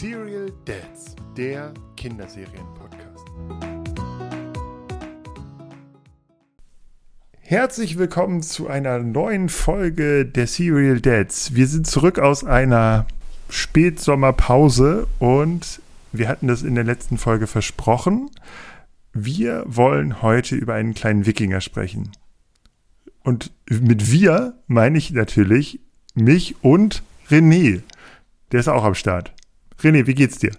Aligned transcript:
Serial 0.00 0.52
Dads, 0.64 1.16
der 1.36 1.74
Kinderserien-Podcast. 1.96 3.24
Herzlich 7.40 7.98
willkommen 7.98 8.42
zu 8.42 8.68
einer 8.68 9.00
neuen 9.00 9.48
Folge 9.48 10.24
der 10.24 10.46
Serial 10.46 11.00
Dads. 11.00 11.56
Wir 11.56 11.66
sind 11.66 11.88
zurück 11.88 12.20
aus 12.20 12.44
einer 12.44 13.08
Spätsommerpause 13.48 15.08
und 15.18 15.80
wir 16.12 16.28
hatten 16.28 16.46
das 16.46 16.62
in 16.62 16.76
der 16.76 16.84
letzten 16.84 17.18
Folge 17.18 17.48
versprochen. 17.48 18.30
Wir 19.12 19.64
wollen 19.66 20.22
heute 20.22 20.54
über 20.54 20.74
einen 20.74 20.94
kleinen 20.94 21.26
Wikinger 21.26 21.60
sprechen. 21.60 22.12
Und 23.24 23.50
mit 23.68 24.12
wir 24.12 24.54
meine 24.68 24.96
ich 24.96 25.10
natürlich 25.10 25.80
mich 26.14 26.54
und 26.62 27.02
René. 27.28 27.82
Der 28.52 28.60
ist 28.60 28.68
auch 28.68 28.84
am 28.84 28.94
Start. 28.94 29.32
René, 29.82 30.06
wie 30.06 30.14
geht's 30.14 30.38
dir? 30.38 30.52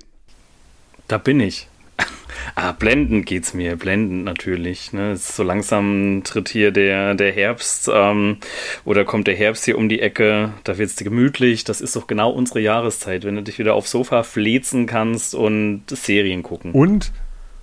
Da 1.08 1.18
bin 1.18 1.40
ich. 1.40 1.68
Ah, 2.56 2.72
blendend 2.72 3.26
geht's 3.26 3.54
mir, 3.54 3.76
blendend 3.76 4.24
natürlich. 4.24 4.92
Ne? 4.92 5.16
So 5.18 5.44
langsam 5.44 6.22
tritt 6.24 6.50
hier 6.50 6.72
der, 6.72 7.14
der 7.14 7.32
Herbst 7.32 7.90
ähm, 7.94 8.38
oder 8.86 9.06
kommt 9.06 9.28
der 9.28 9.36
Herbst 9.36 9.66
hier 9.66 9.78
um 9.78 9.88
die 9.88 10.02
Ecke. 10.02 10.54
Da 10.64 10.78
wird's 10.78 10.96
dir 10.96 11.04
gemütlich. 11.04 11.64
Das 11.64 11.80
ist 11.80 11.96
doch 11.96 12.08
genau 12.08 12.32
unsere 12.32 12.60
Jahreszeit, 12.60 13.24
wenn 13.24 13.36
du 13.36 13.44
dich 13.44 13.60
wieder 13.60 13.76
aufs 13.76 13.92
Sofa 13.92 14.24
flezen 14.24 14.88
kannst 14.88 15.36
und 15.36 15.84
Serien 15.90 16.42
gucken. 16.42 16.72
Und 16.72 17.12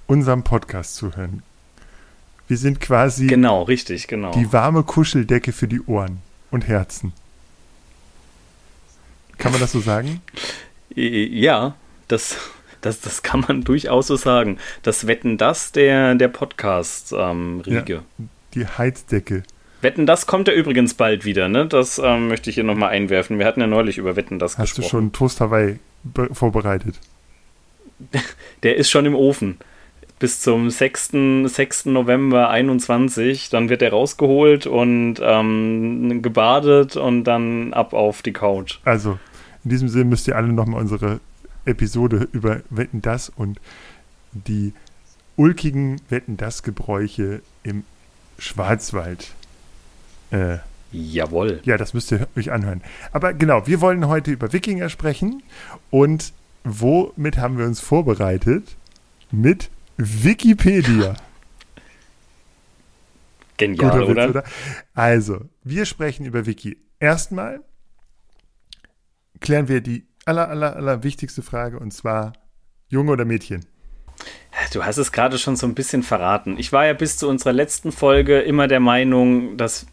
unserem 0.07 0.45
Podcast 0.45 0.95
zuhören. 0.95 1.43
Wir 2.49 2.57
sind 2.57 2.81
quasi 2.81 3.27
genau, 3.27 3.63
richtig, 3.63 4.07
genau. 4.07 4.33
die 4.33 4.53
warme 4.53 4.83
Kuscheldecke 4.83 5.53
für 5.53 5.69
die 5.69 5.81
Ohren 5.83 6.19
und 6.51 6.69
Herzen. 6.69 7.13
Kann 9.37 9.53
man 9.53 9.61
das 9.61 9.73
so 9.73 9.81
sagen? 9.81 10.23
Ja, 10.97 11.75
das, 12.09 12.37
das, 12.81 13.01
das 13.01 13.23
kann 13.23 13.45
man 13.47 13.63
durchaus 13.63 14.07
so 14.07 14.17
sagen. 14.17 14.59
Das 14.83 15.07
Wetten 15.07 15.37
das 15.37 15.73
der, 15.73 16.15
der 16.15 16.29
Podcast-Riege. 16.29 17.95
Ja, 17.95 18.03
die 18.55 18.67
Heizdecke. 18.67 19.43
Wetten 19.83 20.07
das 20.07 20.27
kommt 20.27 20.49
ja 20.49 20.55
übrigens 20.55 20.95
bald 20.95 21.25
wieder, 21.27 21.49
ne? 21.49 21.67
Das 21.67 22.01
ähm, 22.03 22.29
möchte 22.29 22.49
ich 22.49 22.55
hier 22.55 22.65
nochmal 22.65 22.91
einwerfen. 22.91 23.39
Wir 23.39 23.45
hatten 23.47 23.61
ja 23.61 23.67
neulich 23.67 23.99
über 23.99 24.17
Wetten 24.17 24.39
das 24.39 24.57
Hast 24.57 24.77
gesprochen. 24.77 24.85
Hast 24.85 24.93
du 24.93 24.97
schon 24.97 25.13
Toast 25.13 25.41
Hawaii 25.41 25.79
vorbereitet? 26.33 26.99
Der 28.63 28.77
ist 28.77 28.91
schon 28.91 29.05
im 29.05 29.15
Ofen. 29.15 29.59
Bis 30.19 30.41
zum 30.41 30.71
6. 30.71 31.11
6. 31.45 31.87
November 31.87 32.49
21. 32.49 33.51
Dann 33.51 33.69
wird 33.69 33.83
er 33.83 33.91
rausgeholt 33.91 34.67
und 34.67 35.17
ähm, 35.21 36.23
gebadet 36.23 36.97
und 36.97 37.25
dann 37.25 37.75
ab 37.75 37.93
auf 37.93 38.23
die 38.23 38.33
Couch. 38.33 38.79
Also, 38.85 39.19
in 39.67 39.71
diesem 39.71 39.89
Sinne 39.89 40.05
müsst 40.05 40.29
ihr 40.29 40.37
alle 40.37 40.53
nochmal 40.53 40.81
unsere 40.81 41.19
Episode 41.65 42.29
über 42.31 42.61
Wetten 42.71 43.03
das 43.03 43.31
und 43.31 43.59
die 44.31 44.73
ulkigen 45.35 46.01
Wetten 46.09 46.37
das 46.37 46.63
Gebräuche 46.63 47.43
im 47.65 47.83
Schwarzwald. 48.39 49.35
Äh, 50.31 50.59
Jawohl. 50.93 51.59
Ja, 51.65 51.77
das 51.77 51.95
müsst 51.95 52.13
ihr 52.13 52.29
euch 52.37 52.53
anhören. 52.53 52.81
Aber 53.11 53.35
genau, 53.35 53.67
wir 53.67 53.81
wollen 53.81 54.07
heute 54.07 54.31
über 54.31 54.53
Wikinger 54.53 54.89
sprechen 54.89 55.43
und 55.91 56.33
womit 56.63 57.39
haben 57.39 57.59
wir 57.59 57.67
uns 57.67 57.81
vorbereitet? 57.81 58.77
Mit 59.33 59.69
Wikipedia. 59.97 61.17
Genial, 63.57 64.01
Witz, 64.01 64.09
oder? 64.11 64.31
oder? 64.31 64.45
Also, 64.95 65.41
wir 65.65 65.87
sprechen 65.87 66.25
über 66.25 66.47
Wiki. 66.47 66.77
Erstmal 67.01 67.65
klären 69.41 69.69
wir 69.69 69.81
die 69.81 70.07
aller, 70.25 70.49
aller, 70.49 70.77
aller 70.77 71.03
wichtigste 71.03 71.43
Frage 71.43 71.79
und 71.79 71.93
zwar 71.93 72.33
Junge 72.89 73.13
oder 73.13 73.25
Mädchen? 73.25 73.67
Du 74.73 74.85
hast 74.85 74.97
es 74.97 75.13
gerade 75.13 75.39
schon 75.39 75.57
so 75.57 75.67
ein 75.67 75.75
bisschen 75.75 76.03
verraten. 76.03 76.57
Ich 76.59 76.73
war 76.73 76.87
ja 76.87 76.95
bis 76.95 77.19
zu 77.19 77.29
unserer 77.29 77.53
letzten 77.53 77.93
Folge 77.93 78.41
immer 78.41 78.69
der 78.69 78.81
Meinung, 78.81 79.57
dass. 79.57 79.87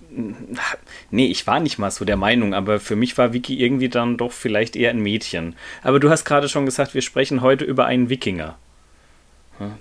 Nee, 1.11 1.27
ich 1.27 1.45
war 1.47 1.59
nicht 1.59 1.79
mal 1.79 1.91
so 1.91 2.05
der 2.05 2.17
Meinung, 2.17 2.53
aber 2.53 2.79
für 2.79 2.95
mich 2.95 3.17
war 3.17 3.33
Vicky 3.33 3.59
irgendwie 3.59 3.89
dann 3.89 4.17
doch 4.17 4.31
vielleicht 4.31 4.75
eher 4.75 4.91
ein 4.91 5.01
Mädchen. 5.01 5.55
Aber 5.81 5.99
du 5.99 6.09
hast 6.09 6.23
gerade 6.23 6.47
schon 6.47 6.65
gesagt, 6.65 6.93
wir 6.93 7.01
sprechen 7.01 7.41
heute 7.41 7.65
über 7.65 7.85
einen 7.85 8.09
Wikinger. 8.09 8.57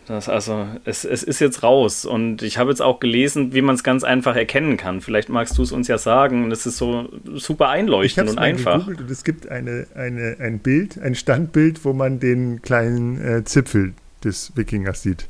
Das 0.07 0.29
also, 0.29 0.67
es, 0.85 1.05
es 1.05 1.23
ist 1.23 1.41
jetzt 1.41 1.63
raus 1.63 2.05
und 2.05 2.43
ich 2.43 2.59
habe 2.59 2.71
jetzt 2.71 2.83
auch 2.83 3.01
gelesen, 3.01 3.55
wie 3.55 3.63
man 3.63 3.75
es 3.75 3.83
ganz 3.83 4.05
einfach 4.05 4.37
erkennen 4.37 4.77
kann. 4.77 5.01
Vielleicht 5.01 5.29
magst 5.29 5.57
du 5.57 5.63
es 5.63 5.73
uns 5.73 5.89
ja 5.89 5.99
sagen. 5.99 6.45
Und 6.45 6.53
es 6.53 6.67
ist 6.67 6.77
so 6.77 7.09
super 7.35 7.69
einleuchtend 7.69 8.31
und 8.31 8.39
einfach. 8.39 8.87
Und 8.87 9.11
es 9.11 9.25
gibt 9.25 9.49
eine, 9.49 9.87
eine, 9.95 10.37
ein 10.41 10.59
Bild, 10.59 11.01
ein 11.01 11.15
Standbild, 11.15 11.85
wo 11.85 11.93
man 11.93 12.21
den 12.21 12.63
kleinen 12.63 13.21
äh, 13.21 13.45
Zipfel 13.45 13.95
des 14.23 14.53
Wikingers 14.57 15.03
sieht. 15.03 15.27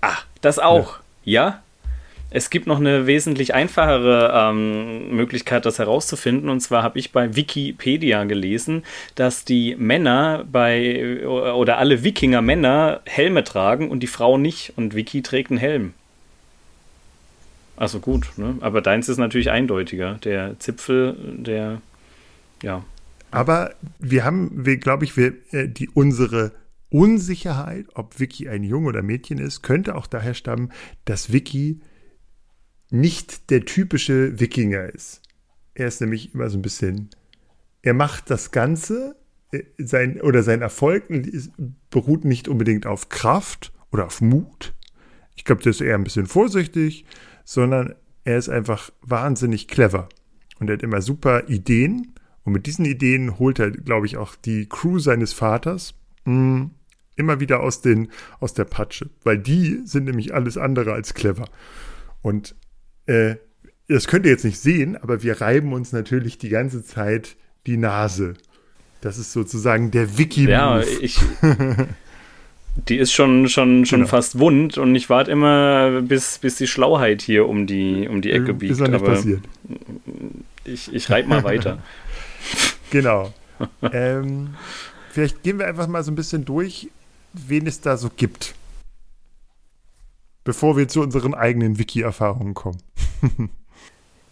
Ah, 0.00 0.18
das 0.40 0.58
auch. 0.58 0.98
ja? 1.24 1.42
ja? 1.44 1.62
Es 2.34 2.48
gibt 2.48 2.66
noch 2.66 2.80
eine 2.80 3.06
wesentlich 3.06 3.54
einfachere 3.54 4.32
ähm, 4.34 5.14
Möglichkeit, 5.14 5.66
das 5.66 5.78
herauszufinden. 5.78 6.48
Und 6.48 6.60
zwar 6.60 6.82
habe 6.82 6.98
ich 6.98 7.12
bei 7.12 7.36
Wikipedia 7.36 8.24
gelesen, 8.24 8.84
dass 9.14 9.44
die 9.44 9.76
Männer 9.76 10.44
bei 10.50 11.26
oder 11.26 11.78
alle 11.78 12.02
Wikinger-Männer 12.02 13.00
Helme 13.04 13.44
tragen 13.44 13.90
und 13.90 14.00
die 14.00 14.06
Frau 14.06 14.38
nicht. 14.38 14.72
Und 14.76 14.94
Wiki 14.94 15.22
trägt 15.22 15.50
einen 15.50 15.58
Helm. 15.58 15.92
Also 17.76 18.00
gut, 18.00 18.32
ne? 18.36 18.56
aber 18.60 18.80
deins 18.80 19.08
ist 19.08 19.18
natürlich 19.18 19.50
eindeutiger. 19.50 20.14
Der 20.24 20.58
Zipfel, 20.58 21.16
der, 21.18 21.82
ja. 22.62 22.84
Aber 23.30 23.74
wir 23.98 24.24
haben, 24.24 24.62
glaube 24.80 25.04
ich, 25.04 25.16
wir, 25.16 25.34
äh, 25.52 25.68
die 25.68 25.88
unsere 25.88 26.52
Unsicherheit, 26.90 27.86
ob 27.94 28.20
Vicky 28.20 28.48
ein 28.48 28.62
Junge 28.62 28.88
oder 28.88 29.02
Mädchen 29.02 29.38
ist, 29.38 29.62
könnte 29.62 29.96
auch 29.96 30.06
daher 30.06 30.34
stammen, 30.34 30.70
dass 31.06 31.32
Vicky 31.32 31.80
nicht 32.92 33.50
der 33.50 33.64
typische 33.64 34.38
Wikinger 34.38 34.86
ist. 34.86 35.22
Er 35.74 35.88
ist 35.88 36.00
nämlich 36.00 36.34
immer 36.34 36.50
so 36.50 36.58
ein 36.58 36.62
bisschen, 36.62 37.10
er 37.82 37.94
macht 37.94 38.30
das 38.30 38.50
Ganze, 38.50 39.16
äh, 39.50 39.62
sein, 39.78 40.20
oder 40.20 40.42
sein 40.42 40.62
Erfolg 40.62 41.04
beruht 41.90 42.24
nicht 42.24 42.48
unbedingt 42.48 42.86
auf 42.86 43.08
Kraft 43.08 43.72
oder 43.90 44.06
auf 44.06 44.20
Mut. 44.20 44.74
Ich 45.36 45.44
glaube, 45.44 45.62
der 45.62 45.70
ist 45.70 45.80
eher 45.80 45.94
ein 45.94 46.04
bisschen 46.04 46.26
vorsichtig, 46.26 47.06
sondern 47.44 47.94
er 48.24 48.38
ist 48.38 48.48
einfach 48.48 48.90
wahnsinnig 49.00 49.68
clever. 49.68 50.08
Und 50.58 50.68
er 50.68 50.74
hat 50.74 50.82
immer 50.82 51.02
super 51.02 51.48
Ideen. 51.48 52.14
Und 52.44 52.52
mit 52.52 52.66
diesen 52.66 52.84
Ideen 52.84 53.38
holt 53.38 53.58
er, 53.58 53.70
glaube 53.70 54.06
ich, 54.06 54.16
auch 54.16 54.34
die 54.36 54.68
Crew 54.68 54.98
seines 54.98 55.32
Vaters 55.32 55.94
mh, 56.24 56.34
hm, 56.34 56.70
immer 57.16 57.40
wieder 57.40 57.60
aus, 57.60 57.80
den, 57.80 58.08
aus 58.40 58.54
der 58.54 58.64
Patsche. 58.64 59.10
Weil 59.24 59.38
die 59.38 59.80
sind 59.84 60.04
nämlich 60.04 60.34
alles 60.34 60.56
andere 60.56 60.92
als 60.92 61.14
clever. 61.14 61.48
Und 62.20 62.54
äh, 63.06 63.36
das 63.88 64.06
könnt 64.06 64.24
ihr 64.24 64.32
jetzt 64.32 64.44
nicht 64.44 64.58
sehen, 64.58 64.96
aber 64.96 65.22
wir 65.22 65.40
reiben 65.40 65.72
uns 65.72 65.92
natürlich 65.92 66.38
die 66.38 66.48
ganze 66.48 66.84
Zeit 66.84 67.36
die 67.66 67.76
Nase. 67.76 68.34
Das 69.00 69.18
ist 69.18 69.32
sozusagen 69.32 69.90
der 69.90 70.18
wiki 70.18 70.46
-Move. 70.46 70.50
Ja, 70.50 70.80
ich. 70.80 71.20
Die 72.88 72.96
ist 72.96 73.12
schon, 73.12 73.50
schon, 73.50 73.84
schon 73.84 73.98
genau. 74.00 74.08
fast 74.08 74.38
wund 74.38 74.78
und 74.78 74.94
ich 74.94 75.10
warte 75.10 75.30
immer, 75.30 76.00
bis, 76.00 76.38
bis 76.38 76.56
die 76.56 76.66
Schlauheit 76.66 77.20
hier 77.20 77.46
um 77.46 77.66
die, 77.66 78.08
um 78.08 78.22
die 78.22 78.32
Ecke 78.32 78.54
biegt. 78.54 78.72
Ist 78.72 78.80
noch 78.80 78.88
nicht 78.88 79.04
passiert. 79.04 79.40
Ich, 80.64 80.90
ich 80.90 81.10
reib 81.10 81.26
mal 81.26 81.44
weiter. 81.44 81.82
genau. 82.90 83.34
ähm, 83.92 84.54
vielleicht 85.10 85.42
gehen 85.42 85.58
wir 85.58 85.66
einfach 85.66 85.86
mal 85.86 86.02
so 86.02 86.10
ein 86.10 86.14
bisschen 86.14 86.46
durch, 86.46 86.88
wen 87.34 87.66
es 87.66 87.82
da 87.82 87.98
so 87.98 88.08
gibt 88.16 88.54
bevor 90.44 90.76
wir 90.76 90.88
zu 90.88 91.00
unseren 91.00 91.34
eigenen 91.34 91.78
Wiki-Erfahrungen 91.78 92.54
kommen. 92.54 92.78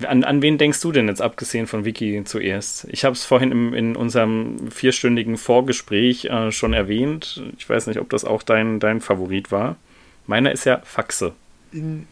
An, 0.06 0.24
an 0.24 0.42
wen 0.42 0.58
denkst 0.58 0.80
du 0.80 0.92
denn 0.92 1.08
jetzt, 1.08 1.20
abgesehen 1.20 1.66
von 1.66 1.84
Wiki 1.84 2.22
zuerst? 2.24 2.86
Ich 2.90 3.04
habe 3.04 3.14
es 3.14 3.24
vorhin 3.24 3.52
im, 3.52 3.74
in 3.74 3.96
unserem 3.96 4.70
vierstündigen 4.70 5.36
Vorgespräch 5.36 6.26
äh, 6.26 6.50
schon 6.52 6.72
erwähnt. 6.72 7.42
Ich 7.58 7.68
weiß 7.68 7.86
nicht, 7.86 8.00
ob 8.00 8.08
das 8.10 8.24
auch 8.24 8.42
dein, 8.42 8.80
dein 8.80 9.00
Favorit 9.00 9.52
war. 9.52 9.76
Meiner 10.26 10.52
ist 10.52 10.64
ja 10.64 10.80
Faxe. 10.84 11.34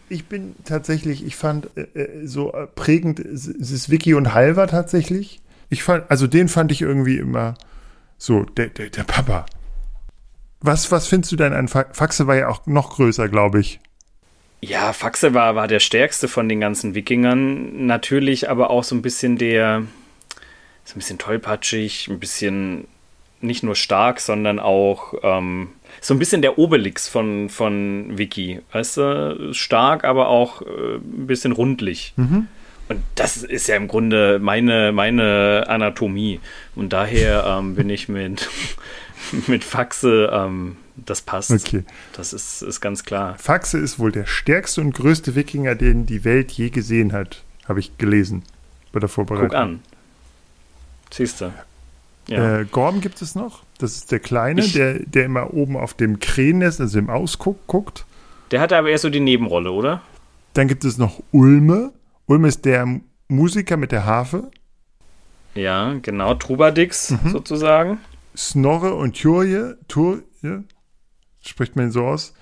Ich 0.08 0.26
bin 0.26 0.54
tatsächlich, 0.64 1.24
ich 1.24 1.36
fand 1.36 1.70
äh, 1.76 1.82
äh 1.94 2.26
so 2.26 2.52
äh, 2.52 2.66
prägend, 2.66 3.20
es 3.20 3.46
ist 3.46 3.90
Wiki 3.90 4.14
und 4.14 4.34
Halver 4.34 4.66
tatsächlich. 4.66 5.40
Ich 5.70 5.82
fand, 5.82 6.10
also 6.10 6.26
den 6.26 6.48
fand 6.48 6.70
ich 6.70 6.82
irgendwie 6.82 7.16
immer 7.16 7.54
so, 8.18 8.42
der, 8.42 8.68
der, 8.68 8.90
der 8.90 9.04
Papa. 9.04 9.46
Was, 10.60 10.90
was 10.90 11.06
findest 11.06 11.32
du 11.32 11.36
denn 11.36 11.52
an 11.52 11.68
Faxe 11.68 12.26
war 12.26 12.36
ja 12.36 12.48
auch 12.48 12.66
noch 12.66 12.96
größer, 12.96 13.28
glaube 13.28 13.60
ich. 13.60 13.80
Ja, 14.60 14.92
Faxe 14.92 15.34
war, 15.34 15.54
war 15.54 15.68
der 15.68 15.80
stärkste 15.80 16.26
von 16.26 16.48
den 16.48 16.60
ganzen 16.60 16.94
Wikingern. 16.94 17.86
Natürlich 17.86 18.50
aber 18.50 18.70
auch 18.70 18.84
so 18.84 18.94
ein 18.94 19.02
bisschen 19.02 19.38
der, 19.38 19.82
so 20.84 20.94
ein 20.94 20.98
bisschen 20.98 21.18
tollpatschig, 21.18 22.08
ein 22.08 22.18
bisschen 22.18 22.88
nicht 23.40 23.62
nur 23.62 23.76
stark, 23.76 24.18
sondern 24.18 24.58
auch 24.58 25.14
ähm, 25.22 25.68
so 26.00 26.12
ein 26.12 26.18
bisschen 26.18 26.42
der 26.42 26.58
Obelix 26.58 27.08
von, 27.08 27.48
von 27.48 28.18
Wiki. 28.18 28.60
Weißt 28.72 28.96
du, 28.96 29.50
stark, 29.52 30.04
aber 30.04 30.28
auch 30.28 30.62
äh, 30.62 30.96
ein 30.96 31.26
bisschen 31.26 31.52
rundlich. 31.52 32.14
Mhm. 32.16 32.48
Und 32.88 33.02
das 33.14 33.36
ist 33.36 33.68
ja 33.68 33.76
im 33.76 33.86
Grunde 33.86 34.38
meine, 34.40 34.92
meine 34.92 35.66
Anatomie. 35.68 36.40
Und 36.74 36.92
daher 36.92 37.44
ähm, 37.46 37.74
bin 37.74 37.90
ich 37.90 38.08
mit, 38.08 38.48
mit 39.46 39.62
Faxe, 39.62 40.30
ähm, 40.32 40.76
das 41.06 41.22
passt. 41.22 41.50
Okay. 41.50 41.84
Das 42.12 42.32
ist, 42.32 42.62
ist 42.62 42.80
ganz 42.80 43.04
klar. 43.04 43.36
Faxe 43.38 43.78
ist 43.78 43.98
wohl 43.98 44.12
der 44.12 44.26
stärkste 44.26 44.80
und 44.80 44.94
größte 44.94 45.34
Wikinger, 45.34 45.74
den 45.74 46.06
die 46.06 46.24
Welt 46.24 46.52
je 46.52 46.70
gesehen 46.70 47.12
hat, 47.12 47.42
habe 47.66 47.80
ich 47.80 47.96
gelesen 47.98 48.42
bei 48.92 49.00
der 49.00 49.08
Vorbereitung. 49.08 49.48
Guck 49.48 49.58
an. 49.58 49.80
Siehst 51.10 51.40
du. 51.40 51.52
Ja. 52.28 52.60
Äh, 52.60 52.64
Gorm 52.66 53.00
gibt 53.00 53.22
es 53.22 53.34
noch. 53.34 53.62
Das 53.78 53.94
ist 53.96 54.12
der 54.12 54.20
Kleine, 54.20 54.62
ich, 54.62 54.74
der, 54.74 54.98
der 55.00 55.24
immer 55.24 55.54
oben 55.54 55.76
auf 55.76 55.94
dem 55.94 56.20
Krähennest, 56.20 56.80
also 56.80 56.98
im 56.98 57.08
Ausguck, 57.08 57.66
guckt. 57.66 58.04
Der 58.50 58.60
hatte 58.60 58.76
aber 58.76 58.90
eher 58.90 58.98
so 58.98 59.08
die 59.08 59.20
Nebenrolle, 59.20 59.70
oder? 59.70 60.02
Dann 60.54 60.68
gibt 60.68 60.84
es 60.84 60.98
noch 60.98 61.22
Ulme. 61.30 61.92
Ulme 62.26 62.48
ist 62.48 62.64
der 62.64 63.00
Musiker 63.28 63.76
mit 63.76 63.92
der 63.92 64.04
Harfe. 64.04 64.50
Ja, 65.54 65.94
genau. 66.02 66.34
Trubadix 66.34 67.10
mhm. 67.10 67.30
sozusagen. 67.30 67.98
Snorre 68.36 68.94
und 68.94 69.20
Turje. 69.20 69.78
Turje? 69.88 70.64
Spricht 71.48 71.76
man 71.76 71.90
so 71.90 72.04
aus? 72.04 72.34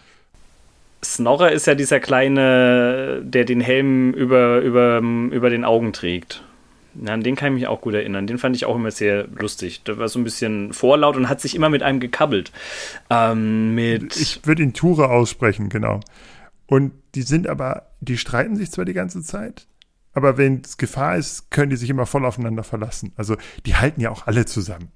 Snorre 1.04 1.52
ist 1.52 1.66
ja 1.66 1.76
dieser 1.76 2.00
kleine, 2.00 3.22
der 3.22 3.44
den 3.44 3.60
Helm 3.60 4.12
über, 4.12 4.58
über, 4.58 4.98
über 4.98 5.48
den 5.48 5.64
Augen 5.64 5.92
trägt. 5.92 6.42
Ja, 7.00 7.12
an 7.12 7.22
den 7.22 7.36
kann 7.36 7.52
ich 7.52 7.60
mich 7.60 7.68
auch 7.68 7.82
gut 7.82 7.94
erinnern. 7.94 8.26
Den 8.26 8.38
fand 8.38 8.56
ich 8.56 8.64
auch 8.64 8.74
immer 8.74 8.90
sehr 8.90 9.28
lustig. 9.28 9.84
Der 9.84 9.98
war 9.98 10.08
so 10.08 10.18
ein 10.18 10.24
bisschen 10.24 10.72
vorlaut 10.72 11.16
und 11.16 11.28
hat 11.28 11.40
sich 11.40 11.54
immer 11.54 11.68
mit 11.68 11.84
einem 11.84 12.00
gekabbelt. 12.00 12.50
Ähm, 13.08 13.74
mit 13.74 14.16
ich 14.16 14.44
würde 14.44 14.62
ihn 14.62 14.72
Ture 14.72 15.10
aussprechen, 15.10 15.68
genau. 15.68 16.00
Und 16.66 16.92
die 17.14 17.22
sind 17.22 17.46
aber, 17.46 17.92
die 18.00 18.18
streiten 18.18 18.56
sich 18.56 18.72
zwar 18.72 18.86
die 18.86 18.94
ganze 18.94 19.22
Zeit, 19.22 19.68
aber 20.14 20.36
wenn 20.36 20.62
es 20.64 20.78
Gefahr 20.78 21.16
ist, 21.16 21.50
können 21.52 21.70
die 21.70 21.76
sich 21.76 21.90
immer 21.90 22.06
voll 22.06 22.24
aufeinander 22.24 22.64
verlassen. 22.64 23.12
Also 23.14 23.36
die 23.66 23.76
halten 23.76 24.00
ja 24.00 24.10
auch 24.10 24.26
alle 24.26 24.46
zusammen 24.46 24.90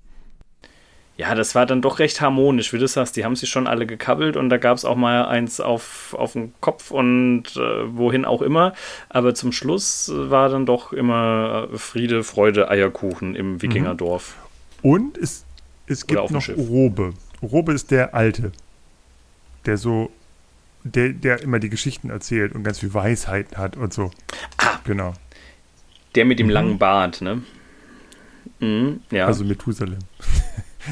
ja, 1.21 1.35
das 1.35 1.55
war 1.55 1.67
dann 1.67 1.83
doch 1.83 1.99
recht 1.99 2.23
harmonisch, 2.23 2.73
wie 2.73 2.79
du 2.79 2.89
sagst. 2.89 3.15
Die 3.15 3.27
haben 3.27 3.37
sich 3.37 3.51
schon 3.51 3.67
alle 3.67 3.85
gekabbelt 3.85 4.39
und 4.39 4.49
da 4.49 4.57
gab 4.57 4.79
es 4.79 4.87
auch 4.87 4.97
mal 4.97 5.27
eins 5.27 5.61
auf, 5.61 6.17
auf 6.19 6.33
den 6.33 6.55
Kopf 6.63 6.91
und 6.91 7.43
äh, 7.57 7.95
wohin 7.95 8.25
auch 8.25 8.41
immer. 8.41 8.73
Aber 9.11 9.35
zum 9.35 9.53
Schluss 9.53 10.11
war 10.15 10.49
dann 10.49 10.65
doch 10.65 10.95
immer 10.95 11.69
Friede, 11.75 12.25
Freude, 12.25 12.71
Eierkuchen 12.71 13.37
im 13.37 13.53
mhm. 13.53 13.63
Wikingerdorf. 13.63 14.35
Und 14.81 15.19
es, 15.19 15.45
es 15.87 16.07
gibt 16.07 16.31
noch 16.31 16.49
Robe. 16.57 17.13
Robe 17.43 17.75
ist 17.75 17.91
der 17.91 18.15
Alte, 18.15 18.53
der 19.67 19.77
so, 19.77 20.11
der, 20.85 21.11
der 21.11 21.43
immer 21.43 21.59
die 21.59 21.69
Geschichten 21.69 22.09
erzählt 22.09 22.55
und 22.55 22.65
ganz 22.65 22.79
viel 22.79 22.95
Weisheiten 22.95 23.59
hat 23.59 23.77
und 23.77 23.93
so. 23.93 24.11
Ah, 24.57 24.79
genau. 24.85 25.13
Der 26.15 26.25
mit 26.25 26.39
dem 26.39 26.47
mhm. 26.47 26.53
langen 26.53 26.79
Bart, 26.79 27.21
ne? 27.21 27.43
Mhm, 28.61 29.01
ja. 29.11 29.27
Also 29.27 29.45
Methusalem. 29.45 29.99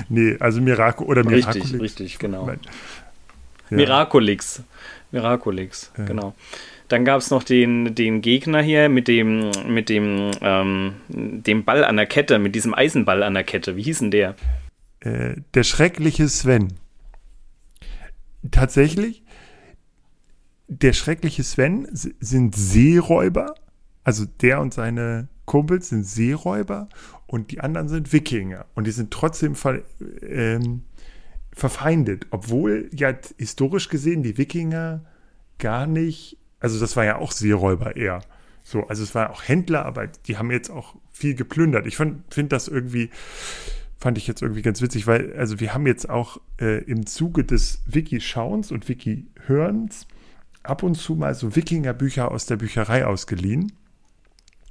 Nee, 0.09 0.37
also 0.41 0.61
Miraco 0.61 1.05
oder 1.05 1.25
Miraculix. 1.25 1.73
Richtig, 1.73 1.81
richtig, 1.81 2.19
genau. 2.19 2.49
Ja. 2.49 2.57
Miraculix. 3.71 4.63
Miraculix, 5.11 5.93
ja. 5.97 6.05
genau. 6.05 6.35
Dann 6.89 7.05
gab 7.05 7.21
es 7.21 7.31
noch 7.31 7.43
den, 7.43 7.95
den 7.95 8.23
Gegner 8.23 8.63
hier 8.63 8.89
mit 8.89 9.09
dem, 9.09 9.51
mit 9.67 9.91
dem, 9.91 10.31
ähm, 10.41 10.95
dem 11.09 11.65
Ball 11.65 11.85
an 11.85 11.97
der 11.97 12.07
Kette, 12.07 12.39
mit 12.39 12.55
diesem 12.55 12.73
Eisenball 12.73 13.23
an 13.23 13.35
der 13.35 13.45
Kette. 13.45 13.77
Wie 13.77 13.83
hieß 13.83 13.99
denn 13.99 14.11
der? 14.11 14.35
Äh, 15.01 15.37
der 15.53 15.65
schreckliche 15.65 16.29
Sven. 16.29 16.75
Tatsächlich, 18.51 19.23
der 20.67 20.95
schreckliche 20.95 21.43
Sven 21.43 21.89
sind 21.93 22.57
Seeräuber. 22.57 23.55
Also 24.03 24.25
der 24.41 24.61
und 24.61 24.73
seine 24.73 25.29
Kumpels 25.49 25.89
sind 25.89 26.07
Seeräuber 26.07 26.89
und 27.27 27.51
die 27.51 27.61
anderen 27.61 27.89
sind 27.89 28.13
Wikinger 28.13 28.67
und 28.75 28.87
die 28.87 28.93
sind 28.93 29.11
trotzdem 29.11 29.57
ver, 29.57 29.81
ähm, 30.23 30.83
verfeindet, 31.53 32.27
obwohl 32.31 32.89
ja 32.95 33.13
historisch 33.39 33.89
gesehen 33.89 34.23
die 34.23 34.39
Wikinger 34.39 35.05
gar 35.59 35.87
nicht, 35.87 36.37
also 36.61 36.79
das 36.79 36.95
war 36.97 37.05
ja 37.05 37.17
auch 37.17 37.33
Seeräuber 37.33 37.97
eher. 37.97 38.21
So, 38.63 38.87
also 38.87 39.03
es 39.03 39.15
war 39.15 39.31
auch 39.31 39.43
Händler, 39.43 39.87
aber 39.87 40.07
die 40.07 40.37
haben 40.37 40.51
jetzt 40.51 40.71
auch 40.71 40.95
viel 41.11 41.35
geplündert. 41.35 41.87
Ich 41.87 41.97
finde 41.97 42.49
das 42.49 42.69
irgendwie, 42.69 43.09
fand 43.99 44.19
ich 44.19 44.27
jetzt 44.27 44.43
irgendwie 44.43 44.63
ganz 44.63 44.83
witzig, 44.83 45.07
weil, 45.07 45.35
also 45.35 45.61
wir 45.61 45.73
haben 45.73 45.87
jetzt 45.87 46.11
auch 46.11 46.39
äh, 46.61 46.85
im 46.85 47.07
Zuge 47.07 47.43
des 47.43 47.83
Wiki-Schauens 47.87 48.71
und 48.71 48.87
Wiki-Hörens 48.87 50.07
ab 50.63 50.83
und 50.83 50.97
zu 50.97 51.15
mal 51.15 51.35
so 51.35 51.57
Wikinger-Bücher 51.57 52.31
aus 52.31 52.45
der 52.45 52.57
Bücherei 52.57 53.07
ausgeliehen 53.07 53.73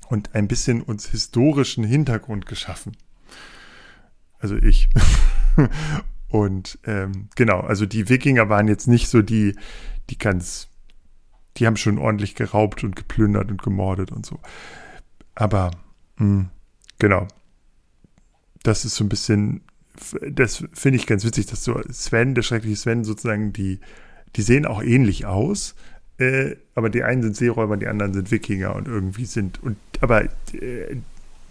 und 0.09 0.36
ein 0.36 0.48
bisschen 0.48 0.81
uns 0.81 1.07
historischen 1.07 1.83
Hintergrund 1.83 2.45
geschaffen. 2.45 2.95
Also 4.39 4.56
ich. 4.56 4.89
und 6.30 6.80
ähm, 6.86 7.30
genau, 7.36 7.59
also 7.59 7.86
die 7.86 8.09
Wikinger 8.09 8.50
waren 8.50 8.68
jetzt 8.68 8.88
nicht 8.88 9.09
so 9.09 9.21
die, 9.21 9.56
die 10.09 10.18
ganz, 10.18 10.69
die 11.57 11.68
haben 11.68 11.77
schon 11.77 11.98
ordentlich 11.98 12.36
geraubt 12.36 12.83
und 12.83 12.95
geplündert 12.95 13.50
und 13.50 13.62
gemordet 13.62 14.12
und 14.12 14.25
so. 14.25 14.39
Aber 15.36 15.71
mh, 16.18 16.25
hm, 16.25 16.50
genau, 17.00 17.27
das 18.63 18.86
ist 18.86 18.95
so 18.95 19.03
ein 19.03 19.10
bisschen, 19.10 19.62
das 20.30 20.63
finde 20.74 20.98
ich 20.98 21.07
ganz 21.07 21.25
witzig, 21.25 21.48
dass 21.48 21.63
so 21.63 21.81
Sven, 21.89 22.36
der 22.36 22.44
schreckliche 22.44 22.75
Sven, 22.75 23.03
sozusagen 23.03 23.53
die, 23.53 23.80
die 24.36 24.42
sehen 24.42 24.65
auch 24.65 24.83
ähnlich 24.83 25.25
aus, 25.25 25.75
äh, 26.19 26.56
aber 26.75 26.89
die 26.89 27.03
einen 27.03 27.21
sind 27.21 27.36
Seeräuber, 27.36 27.77
die 27.77 27.88
anderen 27.88 28.13
sind 28.13 28.31
Wikinger 28.31 28.75
und 28.75 28.88
irgendwie 28.88 29.25
sind. 29.25 29.62
Und 29.62 29.77
aber 30.01 30.23
äh, 30.53 30.97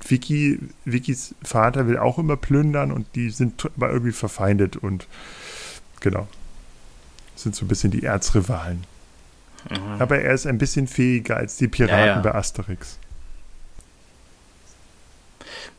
Vicky, 0.07 0.61
Vickys 0.85 1.35
Vater 1.43 1.87
will 1.89 1.99
auch 1.99 2.19
immer 2.19 2.37
plündern 2.37 2.93
und 2.93 3.07
die 3.15 3.31
sind 3.31 3.65
aber 3.77 3.91
irgendwie 3.91 4.13
verfeindet 4.13 4.77
und 4.77 5.07
genau. 6.01 6.29
Sind 7.35 7.55
so 7.55 7.65
ein 7.65 7.69
bisschen 7.69 7.91
die 7.91 8.03
Erzrivalen. 8.03 8.85
Mhm. 9.71 10.01
Aber 10.01 10.21
er 10.21 10.33
ist 10.33 10.47
ein 10.47 10.59
bisschen 10.59 10.87
fähiger 10.87 11.37
als 11.37 11.57
die 11.57 11.69
Piraten 11.69 11.99
ja, 11.99 12.07
ja. 12.07 12.21
bei 12.21 12.35
Asterix. 12.35 12.99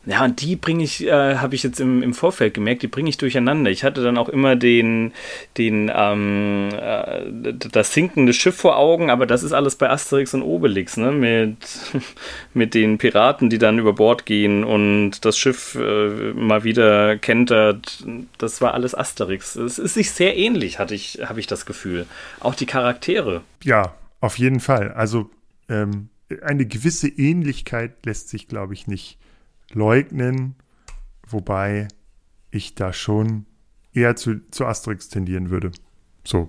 Ja, 0.06 0.24
und 0.24 0.40
die 0.40 0.56
bringe 0.56 0.82
ich, 0.84 1.06
äh, 1.06 1.36
habe 1.36 1.54
ich 1.54 1.62
jetzt 1.62 1.80
im, 1.80 2.02
im 2.02 2.14
Vorfeld 2.14 2.54
gemerkt, 2.54 2.82
die 2.82 2.86
bringe 2.86 3.10
ich 3.10 3.18
durcheinander. 3.18 3.70
Ich 3.70 3.84
hatte 3.84 4.02
dann 4.02 4.16
auch 4.16 4.28
immer 4.28 4.56
den, 4.56 5.12
den, 5.58 5.92
ähm, 5.94 6.70
äh, 6.72 7.52
das 7.52 7.92
sinkende 7.92 8.32
Schiff 8.32 8.56
vor 8.56 8.78
Augen, 8.78 9.10
aber 9.10 9.26
das 9.26 9.42
ist 9.42 9.52
alles 9.52 9.76
bei 9.76 9.90
Asterix 9.90 10.32
und 10.32 10.42
Obelix, 10.42 10.96
ne? 10.96 11.12
Mit, 11.12 11.58
mit 12.54 12.74
den 12.74 12.96
Piraten, 12.96 13.50
die 13.50 13.58
dann 13.58 13.78
über 13.78 13.92
Bord 13.92 14.24
gehen 14.24 14.64
und 14.64 15.24
das 15.24 15.36
Schiff 15.36 15.74
äh, 15.74 16.32
mal 16.32 16.64
wieder 16.64 17.18
kentert. 17.18 18.04
Das 18.38 18.60
war 18.62 18.72
alles 18.74 18.94
Asterix. 18.94 19.56
Es 19.56 19.78
ist 19.78 19.94
sich 19.94 20.10
sehr 20.12 20.36
ähnlich, 20.36 20.78
hatte 20.78 20.94
ich, 20.94 21.20
habe 21.26 21.40
ich 21.40 21.46
das 21.46 21.66
Gefühl. 21.66 22.06
Auch 22.40 22.54
die 22.54 22.66
Charaktere. 22.66 23.42
Ja, 23.62 23.94
auf 24.20 24.38
jeden 24.38 24.60
Fall. 24.60 24.92
Also 24.92 25.28
ähm, 25.68 26.08
eine 26.42 26.66
gewisse 26.66 27.08
Ähnlichkeit 27.08 28.04
lässt 28.04 28.28
sich, 28.28 28.48
glaube 28.48 28.74
ich, 28.74 28.86
nicht 28.86 29.18
leugnen, 29.72 30.54
wobei 31.26 31.88
ich 32.50 32.74
da 32.74 32.92
schon 32.92 33.46
eher 33.92 34.16
zu, 34.16 34.40
zu 34.50 34.66
Asterix 34.66 35.08
tendieren 35.08 35.50
würde. 35.50 35.72
So. 36.24 36.48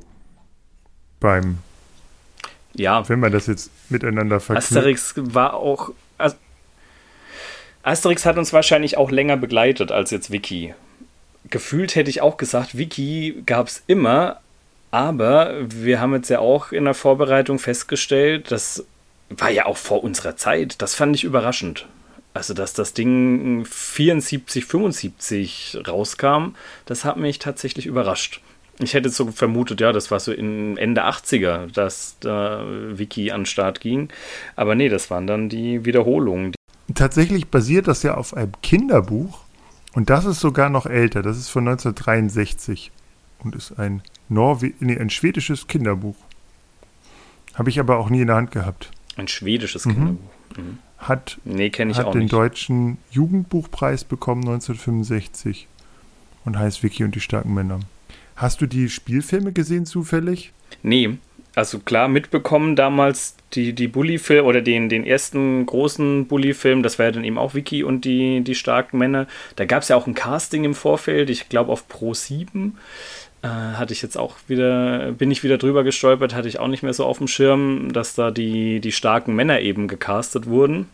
Beim. 1.19 1.59
Ja. 2.73 3.07
Wenn 3.09 3.19
man 3.19 3.31
das 3.31 3.47
jetzt 3.47 3.71
miteinander 3.89 4.39
verknüpft. 4.39 4.71
Asterix 4.71 5.13
war 5.17 5.55
auch. 5.55 5.91
Asterix 7.81 8.25
hat 8.25 8.37
uns 8.37 8.53
wahrscheinlich 8.53 8.97
auch 8.97 9.09
länger 9.09 9.37
begleitet 9.37 9.91
als 9.91 10.11
jetzt 10.11 10.31
Wiki. 10.31 10.73
Gefühlt 11.49 11.95
hätte 11.95 12.09
ich 12.09 12.21
auch 12.21 12.37
gesagt, 12.37 12.77
Wiki 12.77 13.41
gab 13.45 13.67
es 13.67 13.81
immer, 13.87 14.41
aber 14.91 15.53
wir 15.63 15.99
haben 16.01 16.13
jetzt 16.13 16.29
ja 16.29 16.39
auch 16.39 16.71
in 16.71 16.83
der 16.83 16.93
Vorbereitung 16.93 17.57
festgestellt, 17.57 18.51
das 18.51 18.85
war 19.29 19.49
ja 19.49 19.65
auch 19.65 19.77
vor 19.77 20.03
unserer 20.03 20.35
Zeit. 20.35 20.81
Das 20.81 20.93
fand 20.93 21.15
ich 21.15 21.23
überraschend. 21.23 21.87
Also, 22.39 22.53
dass 22.53 22.71
das 22.71 22.93
Ding 22.93 23.65
74, 23.65 24.63
75 24.63 25.79
rauskam, 25.85 26.53
das 26.85 27.03
hat 27.03 27.17
mich 27.17 27.37
tatsächlich 27.37 27.85
überrascht. 27.85 28.39
Ich 28.77 28.93
hätte 28.93 29.09
so 29.09 29.29
vermutet, 29.29 29.81
ja, 29.81 29.91
das 29.91 30.09
war 30.09 30.21
so 30.21 30.31
in 30.31 30.77
Ende 30.77 31.03
80er, 31.03 31.69
dass 31.69 32.15
da 32.21 32.63
Wiki 32.65 33.31
an 33.31 33.41
den 33.41 33.45
Start 33.45 33.81
ging. 33.81 34.07
Aber 34.55 34.73
nee, 34.75 34.87
das 34.87 35.11
waren 35.11 35.27
dann 35.27 35.49
die 35.49 35.83
Wiederholungen. 35.83 36.53
Tatsächlich 36.95 37.47
basiert 37.47 37.89
das 37.89 38.03
ja 38.03 38.15
auf 38.15 38.33
einem 38.33 38.53
Kinderbuch. 38.63 39.43
Und 39.93 40.09
das 40.09 40.23
ist 40.23 40.39
sogar 40.39 40.69
noch 40.69 40.85
älter. 40.85 41.21
Das 41.21 41.37
ist 41.37 41.49
von 41.49 41.67
1963 41.67 42.93
und 43.39 43.53
ist 43.53 43.77
ein, 43.77 44.01
Norwe 44.29 44.71
nee, 44.79 44.97
ein 44.97 45.09
schwedisches 45.09 45.67
Kinderbuch. 45.67 46.15
Habe 47.55 47.69
ich 47.69 47.81
aber 47.81 47.97
auch 47.97 48.09
nie 48.09 48.21
in 48.21 48.27
der 48.27 48.37
Hand 48.37 48.51
gehabt. 48.51 48.91
Ein 49.17 49.27
schwedisches 49.27 49.83
mhm. 49.83 49.91
Kinderbuch. 49.91 50.38
Mhm 50.57 50.79
hat, 50.99 51.37
nee, 51.45 51.71
hat 51.71 52.13
den 52.13 52.21
nicht. 52.21 52.33
deutschen 52.33 52.97
Jugendbuchpreis 53.11 54.03
bekommen 54.03 54.41
1965 54.41 55.67
und 56.45 56.59
heißt 56.59 56.83
Vicky 56.83 57.03
und 57.03 57.15
die 57.15 57.21
starken 57.21 57.53
Männer. 57.53 57.79
Hast 58.35 58.61
du 58.61 58.67
die 58.67 58.89
Spielfilme 58.89 59.53
gesehen 59.53 59.85
zufällig? 59.85 60.51
Nee, 60.83 61.17
also 61.55 61.79
klar 61.79 62.07
mitbekommen 62.07 62.75
damals 62.75 63.35
die, 63.53 63.73
die 63.73 63.87
Bully-Film 63.87 64.45
oder 64.45 64.61
den, 64.61 64.89
den 64.89 65.05
ersten 65.05 65.65
großen 65.65 66.27
Bully-Film, 66.27 66.83
das 66.83 66.99
war 66.99 67.07
ja 67.07 67.11
dann 67.11 67.23
eben 67.23 67.37
auch 67.37 67.53
Vicky 67.53 67.83
und 67.83 68.05
die, 68.05 68.41
die 68.41 68.55
starken 68.55 68.97
Männer. 68.97 69.25
Da 69.55 69.65
gab 69.65 69.83
es 69.83 69.89
ja 69.89 69.95
auch 69.95 70.05
ein 70.05 70.13
Casting 70.13 70.63
im 70.65 70.75
Vorfeld, 70.75 71.29
ich 71.29 71.49
glaube 71.49 71.71
auf 71.71 71.87
Pro 71.87 72.13
7. 72.13 72.77
Äh, 73.41 73.47
hatte 73.47 73.93
ich 73.93 74.01
jetzt 74.01 74.17
auch 74.17 74.35
wieder, 74.47 75.13
bin 75.13 75.31
ich 75.31 75.43
wieder 75.43 75.57
drüber 75.57 75.83
gestolpert, 75.83 76.35
hatte 76.35 76.49
ich 76.49 76.59
auch 76.59 76.67
nicht 76.67 76.83
mehr 76.83 76.93
so 76.93 77.05
auf 77.05 77.19
dem 77.19 77.27
Schirm, 77.27 77.93
dass 77.93 78.15
da 78.15 78.31
die, 78.31 78.81
die 78.81 78.91
starken 78.91 79.33
Männer 79.33 79.61
eben 79.61 79.87
gecastet 79.87 80.45
wurden. 80.45 80.89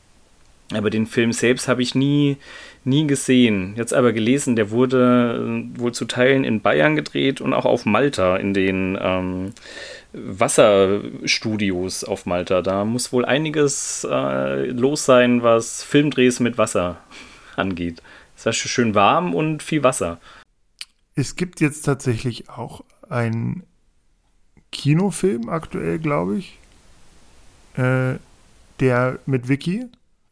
Aber 0.74 0.90
den 0.90 1.06
Film 1.06 1.32
selbst 1.32 1.68
habe 1.68 1.84
ich 1.84 1.94
nie, 1.94 2.38
nie 2.84 3.06
gesehen. 3.06 3.76
Jetzt 3.78 3.94
aber 3.94 4.14
gelesen, 4.14 4.56
der 4.56 4.72
wurde 4.72 5.64
äh, 5.76 5.80
wohl 5.80 5.92
zu 5.92 6.06
Teilen 6.06 6.44
in 6.44 6.62
Bayern 6.62 6.96
gedreht 6.96 7.42
und 7.42 7.54
auch 7.54 7.66
auf 7.66 7.86
Malta 7.86 8.38
in 8.38 8.54
den 8.54 8.98
ähm, 9.00 9.54
Wasserstudios 10.14 12.04
auf 12.04 12.26
Malta. 12.26 12.62
Da 12.62 12.86
muss 12.86 13.12
wohl 13.12 13.26
einiges 13.26 14.08
äh, 14.10 14.66
los 14.68 15.06
sein, 15.06 15.44
was 15.44 15.84
Filmdrehs 15.84 16.40
mit 16.40 16.58
Wasser 16.58 16.98
angeht. 17.56 18.02
Es 18.36 18.46
ist 18.46 18.58
schön 18.58 18.96
warm 18.96 19.34
und 19.34 19.64
viel 19.64 19.84
Wasser. 19.84 20.20
Es 21.16 21.36
gibt 21.36 21.62
jetzt 21.62 21.84
tatsächlich 21.84 22.50
auch 22.50 22.84
einen 23.10 23.64
Kinofilm 24.72 25.50
aktuell, 25.50 26.00
glaube 26.00 26.38
ich, 26.38 26.60
äh, 27.76 28.16
der 28.82 29.20
mit 29.26 29.48
Vicky, 29.48 29.88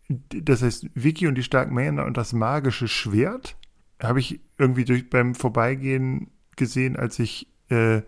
das 0.09 0.61
heißt 0.61 0.87
Vicky 0.93 1.27
und 1.27 1.35
die 1.35 1.43
starken 1.43 1.73
Männer 1.73 2.05
und 2.05 2.17
das 2.17 2.33
magische 2.33 2.89
Schwert, 2.89 3.55
habe 4.01 4.19
ich 4.19 4.41
irgendwie 4.57 4.83
durch 4.83 5.09
beim 5.09 5.33
Vorbeigehen 5.33 6.29
gesehen, 6.57 6.97
als 6.97 7.19
ich 7.19 7.47
äh, 7.69 8.01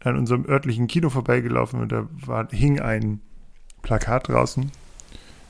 an 0.00 0.16
unserem 0.16 0.44
örtlichen 0.46 0.88
Kino 0.88 1.10
vorbeigelaufen 1.10 1.80
und 1.80 1.92
da 1.92 2.08
war, 2.10 2.48
hing 2.50 2.80
ein 2.80 3.20
Plakat 3.82 4.28
draußen. 4.28 4.72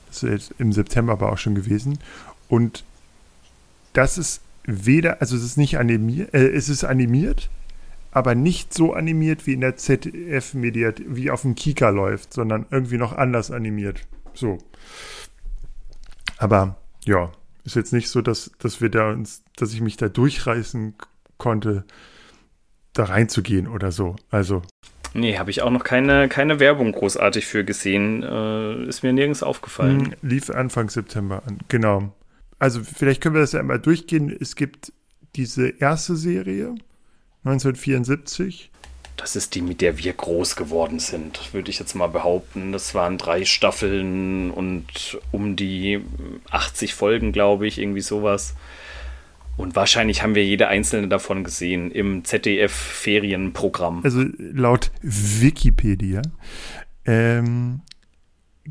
Das 0.07 0.21
ist 0.21 0.29
jetzt 0.29 0.53
im 0.59 0.71
September 0.71 1.13
aber 1.13 1.31
auch 1.31 1.39
schon 1.39 1.55
gewesen. 1.55 1.97
Und 2.47 2.83
das 3.93 4.19
ist 4.19 4.41
weder, 4.65 5.21
also 5.21 5.35
es 5.35 5.43
ist 5.43 5.57
nicht 5.57 5.77
animiert, 5.77 6.33
äh, 6.33 6.47
es 6.47 6.69
ist 6.69 6.83
animiert, 6.83 7.49
aber 8.11 8.35
nicht 8.35 8.73
so 8.73 8.93
animiert 8.93 9.47
wie 9.47 9.53
in 9.53 9.61
der 9.61 9.75
ZDF-Mediat, 9.75 11.01
wie 11.07 11.31
auf 11.31 11.41
dem 11.41 11.55
Kika 11.55 11.89
läuft, 11.89 12.33
sondern 12.33 12.65
irgendwie 12.69 12.97
noch 12.97 13.13
anders 13.13 13.51
animiert. 13.51 14.01
So. 14.33 14.59
Aber 16.37 16.75
ja, 17.05 17.31
ist 17.63 17.75
jetzt 17.75 17.93
nicht 17.93 18.09
so, 18.09 18.21
dass, 18.21 18.51
dass 18.59 18.81
wir 18.81 18.89
da 18.89 19.11
uns, 19.11 19.43
dass 19.55 19.73
ich 19.73 19.81
mich 19.81 19.97
da 19.97 20.09
durchreißen 20.09 20.95
konnte, 21.37 21.85
da 22.93 23.05
reinzugehen 23.05 23.67
oder 23.67 23.91
so. 23.91 24.15
Also. 24.29 24.61
Nee, 25.15 25.37
habe 25.37 25.51
ich 25.51 25.61
auch 25.61 25.69
noch 25.69 25.83
keine, 25.83 26.27
keine 26.27 26.59
Werbung 26.59 26.91
großartig 26.91 27.45
für 27.45 27.63
gesehen. 27.63 28.23
Äh, 28.23 28.85
ist 28.85 29.03
mir 29.03 29.13
nirgends 29.13 29.43
aufgefallen. 29.43 30.05
Hm, 30.05 30.13
lief 30.21 30.49
Anfang 30.49 30.89
September 30.89 31.43
an, 31.45 31.59
genau. 31.67 32.13
Also 32.63 32.81
vielleicht 32.81 33.19
können 33.19 33.35
wir 33.35 33.41
das 33.41 33.51
ja 33.51 33.59
einmal 33.59 33.81
durchgehen. 33.81 34.33
Es 34.39 34.55
gibt 34.55 34.93
diese 35.35 35.67
erste 35.67 36.15
Serie, 36.15 36.75
1974. 37.43 38.71
Das 39.17 39.35
ist 39.35 39.55
die, 39.55 39.61
mit 39.61 39.81
der 39.81 39.97
wir 39.97 40.13
groß 40.13 40.55
geworden 40.55 40.99
sind, 40.99 41.53
würde 41.53 41.69
ich 41.69 41.79
jetzt 41.79 41.93
mal 41.93 42.07
behaupten. 42.07 42.71
Das 42.71 42.95
waren 42.95 43.17
drei 43.17 43.43
Staffeln 43.43 44.49
und 44.49 45.19
um 45.33 45.57
die 45.57 46.05
80 46.51 46.93
Folgen, 46.93 47.33
glaube 47.33 47.67
ich, 47.67 47.79
irgendwie 47.79 47.99
sowas. 47.99 48.55
Und 49.57 49.75
wahrscheinlich 49.75 50.23
haben 50.23 50.33
wir 50.33 50.45
jede 50.45 50.69
einzelne 50.69 51.09
davon 51.09 51.43
gesehen 51.43 51.91
im 51.91 52.23
ZDF-Ferienprogramm. 52.23 54.05
Also 54.05 54.23
laut 54.37 54.89
Wikipedia 55.01 56.21
ähm, 57.03 57.81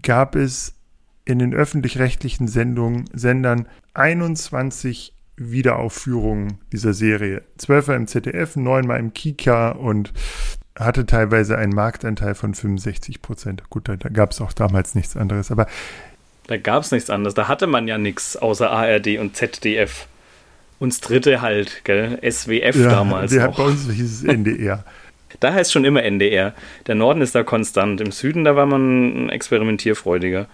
gab 0.01 0.35
es 0.35 0.77
in 1.25 1.39
den 1.39 1.55
öffentlich-rechtlichen 1.55 2.49
Sendungen, 2.49 3.05
Sendern 3.13 3.69
21 3.95 5.15
Wiederaufführungen 5.37 6.59
dieser 6.73 6.93
Serie. 6.93 7.43
Zwölfmal 7.57 7.97
im 7.97 8.07
ZDF, 8.07 8.57
neunmal 8.57 8.99
im 8.99 9.15
Kika 9.15 9.71
und 9.71 10.13
hatte 10.79 11.07
teilweise 11.07 11.59
einen 11.59 11.75
Marktanteil 11.75 12.35
von 12.35 12.55
65 12.55 13.23
Prozent. 13.23 13.69
Gut, 13.71 13.89
da, 13.89 13.97
da 13.97 14.09
gab 14.09 14.33
es 14.33 14.41
auch 14.41 14.53
damals 14.53 14.95
nichts 14.95 15.17
anderes, 15.17 15.51
aber 15.51 15.67
da 16.47 16.57
gab 16.57 16.83
es 16.83 16.91
nichts 16.91 17.11
anderes. 17.11 17.35
Da 17.35 17.49
hatte 17.49 17.67
man 17.67 17.87
ja 17.89 17.99
nichts 17.99 18.37
außer 18.37 18.71
ARD 18.71 19.19
und 19.19 19.37
ZDF. 19.37 20.07
Uns 20.79 21.01
dritte 21.01 21.41
halt, 21.41 21.85
gell? 21.85 22.19
SWF 22.29 22.75
ja, 22.77 22.91
damals. 22.91 23.31
Der 23.31 23.49
bei 23.49 23.63
uns 23.63 23.89
hieß 23.89 24.23
es 24.23 24.25
NDR. 24.25 24.85
da 25.41 25.53
heißt 25.53 25.73
schon 25.73 25.85
immer 25.85 26.03
NDR. 26.03 26.55
Der 26.87 26.97
Norden 26.97 27.21
ist 27.21 27.35
da 27.35 27.45
konstant. 27.45 28.01
Im 28.01 28.11
Süden, 28.11 28.45
da 28.45 28.57
war 28.57 28.67
man 28.67 29.29
experimentierfreudiger. 29.29 30.49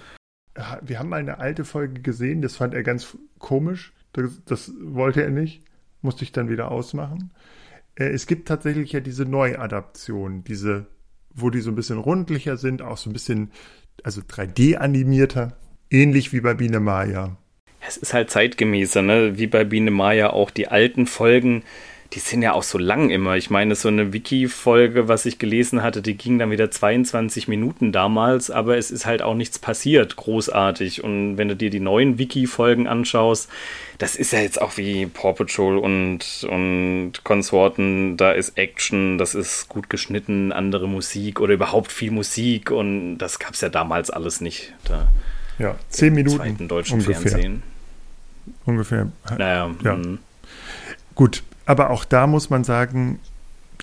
Wir 0.82 0.98
haben 0.98 1.08
mal 1.08 1.20
eine 1.20 1.38
alte 1.38 1.64
Folge 1.64 2.00
gesehen, 2.00 2.42
das 2.42 2.56
fand 2.56 2.74
er 2.74 2.82
ganz 2.82 3.16
komisch. 3.38 3.92
Das, 4.12 4.42
das 4.44 4.72
wollte 4.80 5.22
er 5.22 5.30
nicht. 5.30 5.62
Musste 6.02 6.24
ich 6.24 6.32
dann 6.32 6.48
wieder 6.48 6.70
ausmachen. 6.70 7.30
Äh, 7.94 8.08
es 8.08 8.26
gibt 8.26 8.48
tatsächlich 8.48 8.92
ja 8.92 9.00
diese 9.00 9.24
Neuadaption, 9.24 10.44
diese, 10.44 10.86
wo 11.34 11.50
die 11.50 11.60
so 11.60 11.70
ein 11.70 11.76
bisschen 11.76 11.98
rundlicher 11.98 12.56
sind, 12.56 12.82
auch 12.82 12.96
so 12.96 13.10
ein 13.10 13.12
bisschen, 13.12 13.50
also 14.02 14.20
3D-animierter, 14.20 15.56
ähnlich 15.90 16.32
wie 16.32 16.40
bei 16.40 16.54
Biene 16.54 16.80
Maya 16.80 17.36
es 17.86 17.96
ist 17.96 18.14
halt 18.14 18.30
zeitgemäßer, 18.30 19.02
ne? 19.02 19.38
Wie 19.38 19.46
bei 19.46 19.64
Biene 19.64 19.90
Maya 19.90 20.30
auch 20.30 20.50
die 20.50 20.68
alten 20.68 21.06
Folgen, 21.06 21.62
die 22.14 22.20
sind 22.20 22.40
ja 22.40 22.54
auch 22.54 22.62
so 22.62 22.78
lang 22.78 23.10
immer. 23.10 23.36
Ich 23.36 23.50
meine, 23.50 23.74
so 23.74 23.88
eine 23.88 24.14
Wiki-Folge, 24.14 25.08
was 25.08 25.26
ich 25.26 25.38
gelesen 25.38 25.82
hatte, 25.82 26.00
die 26.00 26.16
ging 26.16 26.38
dann 26.38 26.50
wieder 26.50 26.70
22 26.70 27.48
Minuten 27.48 27.92
damals, 27.92 28.50
aber 28.50 28.78
es 28.78 28.90
ist 28.90 29.04
halt 29.04 29.20
auch 29.20 29.34
nichts 29.34 29.58
passiert, 29.58 30.16
großartig. 30.16 31.04
Und 31.04 31.36
wenn 31.36 31.48
du 31.48 31.56
dir 31.56 31.68
die 31.68 31.80
neuen 31.80 32.18
Wiki-Folgen 32.18 32.86
anschaust, 32.86 33.50
das 33.98 34.16
ist 34.16 34.32
ja 34.32 34.40
jetzt 34.40 34.58
auch 34.58 34.78
wie 34.78 35.04
Paw 35.04 35.34
Patrol 35.34 35.76
und, 35.76 36.46
und 36.48 37.12
Konsorten, 37.24 38.16
da 38.16 38.32
ist 38.32 38.56
Action, 38.56 39.18
das 39.18 39.34
ist 39.34 39.68
gut 39.68 39.90
geschnitten, 39.90 40.50
andere 40.50 40.88
Musik 40.88 41.40
oder 41.40 41.52
überhaupt 41.52 41.92
viel 41.92 42.10
Musik 42.10 42.70
und 42.70 43.18
das 43.18 43.38
gab 43.38 43.52
es 43.52 43.60
ja 43.60 43.68
damals 43.68 44.08
alles 44.10 44.40
nicht. 44.40 44.72
Da 44.84 45.08
ja, 45.58 45.74
zehn 45.90 46.14
Minuten. 46.14 46.38
Zweiten 46.38 46.68
deutschen 46.68 47.00
ungefähr. 47.00 47.20
Fernsehen. 47.20 47.62
Ungefähr. 48.64 49.08
Naja. 49.36 49.70
Ja. 49.84 49.94
Mhm. 49.96 50.20
Gut, 51.14 51.42
aber 51.68 51.90
auch 51.90 52.06
da 52.06 52.26
muss 52.26 52.48
man 52.48 52.64
sagen, 52.64 53.20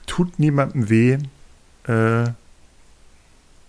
tut 0.08 0.40
niemandem 0.40 0.90
weh. 0.90 1.18
Äh, 1.88 2.32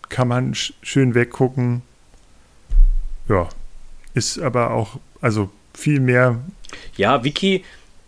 kann 0.08 0.28
man 0.28 0.54
sch 0.54 0.73
schön 0.82 1.14
weggucken. 1.14 1.82
Ja, 3.28 3.50
ist 4.14 4.38
aber 4.38 4.70
auch, 4.70 4.99
also 5.20 5.50
viel 5.75 6.00
mehr. 6.00 6.40
Ja, 6.96 7.25
Wiki 7.25 7.62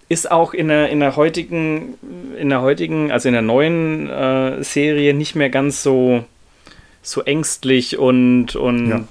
ist 0.09 0.31
auch 0.31 0.55
in 0.55 0.69
der, 0.69 0.89
in 0.89 1.01
der 1.01 1.15
heutigen, 1.17 1.99
in 2.39 2.49
der 2.49 2.63
heutigen, 2.63 3.13
also 3.13 3.29
in 3.29 3.35
der 3.35 3.43
neuen 3.43 4.09
äh, 4.09 4.65
Serie 4.65 5.13
nicht 5.13 5.35
mehr 5.35 5.51
ganz 5.51 5.83
so 5.83 6.25
so 7.03 7.23
ängstlich 7.23 7.99
und, 7.99 8.57
und 8.57 8.89
ja. 8.89 9.05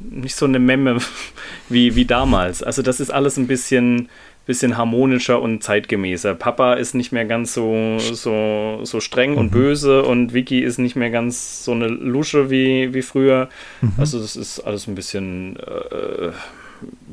nicht 0.00 0.34
so 0.34 0.46
eine 0.46 0.58
Memme 0.58 0.98
wie, 1.68 1.94
wie 1.94 2.06
damals. 2.06 2.62
Also 2.62 2.80
das 2.80 3.00
ist 3.00 3.10
alles 3.10 3.36
ein 3.36 3.46
bisschen, 3.46 4.08
bisschen 4.46 4.76
harmonischer 4.76 5.40
und 5.40 5.62
zeitgemäßer. 5.62 6.34
Papa 6.34 6.74
ist 6.74 6.94
nicht 6.94 7.12
mehr 7.12 7.24
ganz 7.24 7.54
so, 7.54 7.98
so, 7.98 8.80
so 8.82 9.00
streng 9.00 9.32
mhm. 9.32 9.38
und 9.38 9.50
böse 9.50 10.02
und 10.02 10.34
Vicky 10.34 10.60
ist 10.60 10.78
nicht 10.78 10.96
mehr 10.96 11.10
ganz 11.10 11.64
so 11.64 11.72
eine 11.72 11.86
Lusche 11.88 12.50
wie, 12.50 12.92
wie 12.92 13.02
früher. 13.02 13.48
Mhm. 13.80 13.92
Also 13.96 14.20
das 14.20 14.36
ist 14.36 14.60
alles 14.60 14.86
ein 14.86 14.94
bisschen 14.94 15.56
äh, 15.56 16.32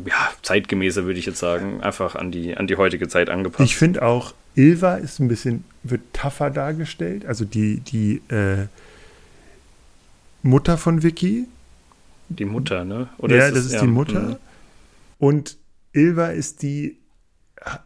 ja, 0.06 0.32
zeitgemäßer, 0.42 1.06
würde 1.06 1.20
ich 1.20 1.26
jetzt 1.26 1.40
sagen. 1.40 1.82
Einfach 1.82 2.16
an 2.16 2.32
die, 2.32 2.58
an 2.58 2.68
die 2.68 2.76
heutige 2.76 3.08
Zeit 3.08 3.30
angepasst. 3.30 3.70
Ich 3.70 3.78
finde 3.78 4.04
auch, 4.04 4.34
Ilva 4.56 4.96
ist 4.96 5.20
ein 5.20 5.28
bisschen, 5.28 5.64
wird 5.84 6.02
tougher 6.14 6.50
dargestellt. 6.50 7.26
Also 7.26 7.46
die, 7.46 7.80
die 7.80 8.22
äh, 8.30 8.68
Mutter 10.44 10.78
von 10.78 11.04
Vicky. 11.04 11.48
Die 12.30 12.46
Mutter, 12.46 12.84
ne? 12.84 13.08
Oder 13.18 13.38
ja, 13.38 13.48
ist 13.48 13.56
das, 13.56 13.66
ist 13.68 13.74
ja, 13.74 13.82
die 13.82 13.88
Mutter. 13.88 14.22
Mh. 14.22 14.38
Und 15.20 15.58
Ilva 15.94 16.28
ist 16.28 16.62
die 16.62 16.98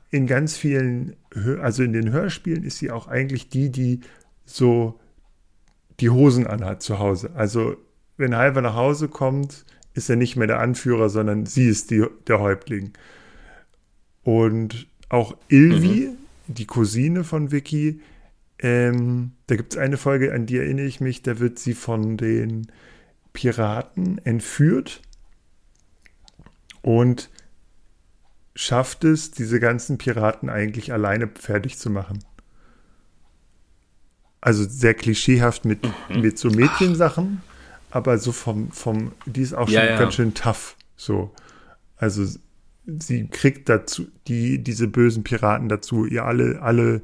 in 0.09 0.27
ganz 0.27 0.55
vielen, 0.55 1.15
also 1.61 1.83
in 1.83 1.93
den 1.93 2.11
Hörspielen 2.11 2.63
ist 2.63 2.77
sie 2.77 2.91
auch 2.91 3.07
eigentlich 3.07 3.49
die, 3.49 3.69
die 3.69 4.01
so 4.45 4.99
die 5.99 6.09
Hosen 6.09 6.47
anhat 6.47 6.81
zu 6.81 6.99
Hause. 6.99 7.31
Also 7.35 7.77
wenn 8.17 8.35
Halver 8.35 8.61
nach 8.61 8.75
Hause 8.75 9.07
kommt, 9.07 9.65
ist 9.93 10.09
er 10.09 10.15
nicht 10.15 10.35
mehr 10.35 10.47
der 10.47 10.59
Anführer, 10.59 11.09
sondern 11.09 11.45
sie 11.45 11.67
ist 11.67 11.91
die, 11.91 12.05
der 12.27 12.39
Häuptling. 12.39 12.91
Und 14.23 14.87
auch 15.09 15.37
Ilvi, 15.47 16.09
mhm. 16.09 16.17
die 16.47 16.65
Cousine 16.65 17.23
von 17.23 17.51
Vicky, 17.51 18.01
ähm, 18.59 19.31
da 19.47 19.55
gibt 19.55 19.73
es 19.73 19.79
eine 19.79 19.97
Folge, 19.97 20.33
an 20.33 20.45
die 20.45 20.57
erinnere 20.57 20.85
ich 20.85 21.01
mich, 21.01 21.21
da 21.21 21.39
wird 21.39 21.59
sie 21.59 21.73
von 21.73 22.17
den 22.17 22.67
Piraten 23.33 24.17
entführt 24.19 25.01
und 26.81 27.29
schafft 28.55 29.03
es, 29.03 29.31
diese 29.31 29.59
ganzen 29.59 29.97
Piraten 29.97 30.49
eigentlich 30.49 30.93
alleine 30.93 31.29
fertig 31.37 31.77
zu 31.77 31.89
machen. 31.89 32.19
also 34.41 34.63
sehr 34.63 34.93
klischeehaft 34.93 35.65
mit, 35.65 35.83
mhm. 35.83 36.21
mit 36.21 36.37
so 36.37 36.49
Mädchensachen, 36.49 37.41
aber 37.89 38.19
so 38.19 38.31
vom, 38.31 38.71
vom, 38.71 39.11
die 39.25 39.41
ist 39.41 39.53
auch 39.53 39.67
schon 39.67 39.73
ja, 39.75 39.85
ja. 39.85 39.97
ganz 39.97 40.13
schön 40.13 40.35
tough. 40.35 40.75
So. 40.95 41.33
Also 41.97 42.25
sie 42.85 43.27
kriegt 43.27 43.69
dazu, 43.69 44.07
die, 44.27 44.63
diese 44.63 44.87
bösen 44.87 45.23
Piraten 45.23 45.67
dazu, 45.67 46.05
ihr 46.05 46.25
alle, 46.25 46.61
alle 46.61 47.01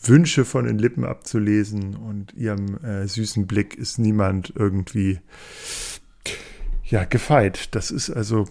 Wünsche 0.00 0.44
von 0.44 0.66
den 0.66 0.78
Lippen 0.78 1.04
abzulesen 1.04 1.96
und 1.96 2.34
ihrem 2.34 2.78
äh, 2.84 3.08
süßen 3.08 3.46
Blick 3.46 3.74
ist 3.74 3.98
niemand 3.98 4.52
irgendwie 4.54 5.18
ja 6.84 7.04
gefeit. 7.04 7.74
Das 7.74 7.90
ist 7.90 8.10
also 8.10 8.46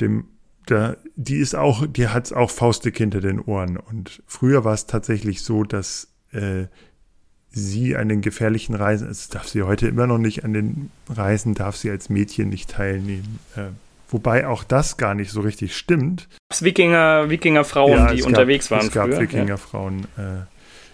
dem 0.00 0.24
da, 0.66 0.96
die 1.16 1.36
ist 1.36 1.54
auch, 1.54 1.86
die 1.86 2.08
hat 2.08 2.32
auch 2.32 2.50
faustig 2.50 2.96
hinter 2.96 3.20
den 3.20 3.40
Ohren. 3.40 3.76
Und 3.76 4.22
früher 4.26 4.64
war 4.64 4.74
es 4.74 4.86
tatsächlich 4.86 5.42
so, 5.42 5.64
dass 5.64 6.08
äh, 6.32 6.64
sie 7.50 7.96
an 7.96 8.08
den 8.08 8.20
gefährlichen 8.20 8.74
Reisen, 8.74 9.08
es 9.08 9.28
darf 9.28 9.48
sie 9.48 9.62
heute 9.62 9.86
immer 9.88 10.06
noch 10.06 10.18
nicht 10.18 10.44
an 10.44 10.52
den 10.52 10.90
Reisen, 11.08 11.54
darf 11.54 11.76
sie 11.76 11.90
als 11.90 12.08
Mädchen 12.08 12.48
nicht 12.48 12.70
teilnehmen. 12.70 13.38
Äh, 13.56 13.68
Wobei 14.08 14.46
auch 14.46 14.62
das 14.62 14.96
gar 14.96 15.14
nicht 15.14 15.30
so 15.30 15.40
richtig 15.40 15.76
stimmt. 15.76 16.28
Es 16.48 16.62
Wikinger, 16.62 17.30
Wikingerfrauen, 17.30 17.92
ja, 17.92 18.12
die 18.12 18.18
gab, 18.18 18.28
unterwegs 18.28 18.70
waren. 18.70 18.86
Es 18.86 18.92
gab 18.92 19.08
früher, 19.08 19.22
Wikingerfrauen. 19.22 20.06
Ja. 20.16 20.22
Äh, 20.22 20.40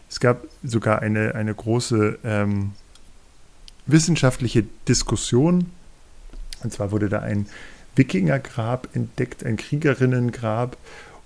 es 0.08 0.20
gab 0.20 0.44
sogar 0.62 1.02
eine, 1.02 1.34
eine 1.34 1.54
große 1.54 2.18
ähm, 2.24 2.72
wissenschaftliche 3.86 4.64
Diskussion. 4.88 5.66
Und 6.62 6.72
zwar 6.72 6.92
wurde 6.92 7.08
da 7.08 7.20
ein 7.20 7.46
Wikingergrab 7.96 8.88
entdeckt, 8.94 9.44
ein 9.44 9.56
Kriegerinnengrab. 9.56 10.76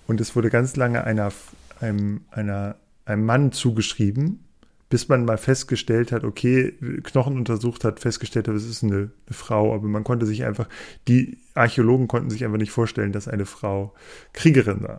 Und 0.06 0.20
es 0.20 0.36
wurde 0.36 0.50
ganz 0.50 0.76
lange 0.76 1.04
einer, 1.04 1.32
einem, 1.80 2.22
einer, 2.30 2.76
einem 3.04 3.24
Mann 3.24 3.52
zugeschrieben, 3.52 4.40
bis 4.90 5.08
man 5.08 5.24
mal 5.24 5.38
festgestellt 5.38 6.12
hat, 6.12 6.24
okay, 6.24 6.74
Knochen 7.02 7.36
untersucht 7.36 7.84
hat, 7.84 8.00
festgestellt 8.00 8.48
hat, 8.48 8.54
es 8.54 8.68
ist 8.68 8.84
eine, 8.84 8.94
eine, 8.94 9.10
Frau, 9.30 9.74
aber 9.74 9.88
man 9.88 10.04
konnte 10.04 10.26
sich 10.26 10.44
einfach, 10.44 10.68
die 11.08 11.38
Archäologen 11.54 12.06
konnten 12.06 12.30
sich 12.30 12.44
einfach 12.44 12.58
nicht 12.58 12.70
vorstellen, 12.70 13.12
dass 13.12 13.26
eine 13.26 13.46
Frau 13.46 13.94
Kriegerin 14.32 14.82
war. 14.82 14.98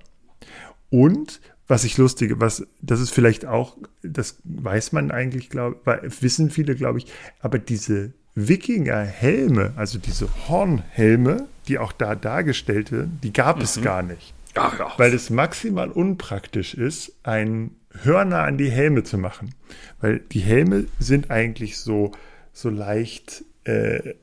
Und 0.90 1.40
was 1.68 1.84
ich 1.84 1.98
lustige, 1.98 2.40
was, 2.40 2.66
das 2.82 3.00
ist 3.00 3.12
vielleicht 3.12 3.46
auch, 3.46 3.78
das 4.04 4.38
weiß 4.44 4.92
man 4.92 5.12
eigentlich, 5.12 5.50
glaube 5.50 5.80
wissen 6.20 6.50
viele, 6.50 6.76
glaube 6.76 7.00
ich, 7.00 7.08
aber 7.40 7.58
diese 7.58 8.14
Wikinger-Helme, 8.36 9.74
also 9.76 9.98
diese 9.98 10.28
Hornhelme, 10.48 11.48
die 11.68 11.80
auch 11.80 11.92
da 11.92 12.16
dargestellt 12.16 12.92
werden, 12.92 13.20
die 13.24 13.34
gab 13.34 13.58
mhm. 13.58 13.64
es 13.64 13.82
gar 13.82 14.04
nicht. 14.04 14.34
Ach, 14.56 14.78
ja. 14.78 14.92
Weil 14.98 15.14
es 15.14 15.30
maximal 15.30 15.90
unpraktisch 15.90 16.74
ist, 16.74 17.14
ein 17.24 17.72
Hörner 18.04 18.44
an 18.44 18.58
die 18.58 18.70
Helme 18.70 19.04
zu 19.04 19.18
machen. 19.18 19.56
Weil 20.00 20.20
die 20.20 20.40
Helme 20.40 20.86
sind 21.00 21.32
eigentlich 21.32 21.78
so, 21.78 22.12
so 22.54 22.70
leicht 22.70 23.44
äh, 23.64 24.16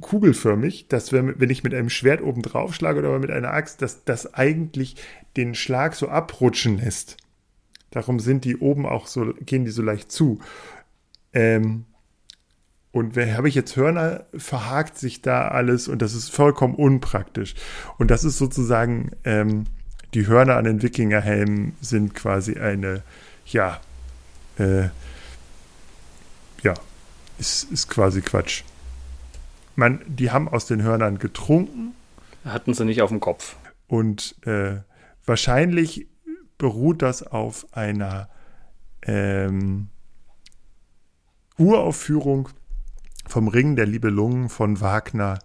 kugelförmig, 0.00 0.88
dass 0.88 1.12
wenn, 1.12 1.38
wenn 1.40 1.50
ich 1.50 1.64
mit 1.64 1.74
einem 1.74 1.90
Schwert 1.90 2.22
oben 2.22 2.42
drauf 2.42 2.74
schlage 2.74 3.00
oder 3.00 3.18
mit 3.18 3.30
einer 3.30 3.52
Axt, 3.52 3.82
dass 3.82 4.04
das 4.04 4.34
eigentlich 4.34 4.96
den 5.36 5.54
Schlag 5.54 5.94
so 5.94 6.08
abrutschen 6.08 6.78
lässt. 6.78 7.16
Darum 7.90 8.20
sind 8.20 8.44
die 8.44 8.56
oben 8.56 8.86
auch 8.86 9.06
so, 9.06 9.34
gehen 9.40 9.64
die 9.64 9.72
so 9.72 9.82
leicht 9.82 10.12
zu. 10.12 10.40
Ähm, 11.32 11.86
und 12.92 13.16
habe 13.16 13.48
ich 13.48 13.54
jetzt 13.54 13.76
Hörner, 13.76 14.24
verhakt 14.36 14.98
sich 14.98 15.22
da 15.22 15.48
alles 15.48 15.86
und 15.86 16.02
das 16.02 16.14
ist 16.14 16.30
vollkommen 16.30 16.74
unpraktisch. 16.74 17.54
Und 17.98 18.10
das 18.10 18.24
ist 18.24 18.38
sozusagen 18.38 19.12
ähm, 19.24 19.66
die 20.14 20.26
Hörner 20.26 20.56
an 20.56 20.64
den 20.64 20.82
Wikingerhelmen 20.82 21.76
sind 21.80 22.14
quasi 22.14 22.58
eine, 22.58 23.02
ja, 23.46 23.80
äh, 24.58 24.88
ja, 26.62 26.74
ist, 27.38 27.70
ist 27.70 27.88
quasi 27.88 28.22
Quatsch. 28.22 28.64
Man, 29.76 30.00
die 30.06 30.30
haben 30.30 30.48
aus 30.48 30.66
den 30.66 30.82
Hörnern 30.82 31.18
getrunken. 31.18 31.94
Hatten 32.44 32.74
sie 32.74 32.84
nicht 32.84 33.02
auf 33.02 33.10
dem 33.10 33.20
Kopf. 33.20 33.56
Und 33.86 34.34
äh, 34.46 34.78
wahrscheinlich 35.24 36.08
beruht 36.58 37.02
das 37.02 37.22
auf 37.22 37.66
einer 37.72 38.28
ähm, 39.02 39.88
Uraufführung 41.56 42.48
vom 43.30 43.48
Ring 43.48 43.76
der 43.76 43.86
Libellungen 43.86 44.48
von 44.48 44.80
Wagner 44.80 45.38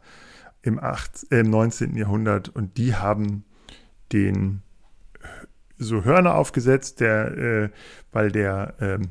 im, 0.61 0.79
8, 0.79 1.31
äh, 1.31 1.39
im 1.39 1.49
19. 1.49 1.95
Jahrhundert. 1.95 2.49
Und 2.49 2.77
die 2.77 2.95
haben 2.95 3.45
den 4.11 4.61
so 5.77 6.03
Hörner 6.03 6.35
aufgesetzt, 6.35 6.99
der, 6.99 7.37
äh, 7.37 7.69
weil 8.11 8.31
der 8.31 8.75
ähm, 8.79 9.09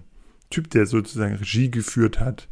Typ, 0.51 0.71
der 0.71 0.87
sozusagen 0.87 1.35
Regie 1.35 1.71
geführt 1.71 2.21
hat, 2.21 2.49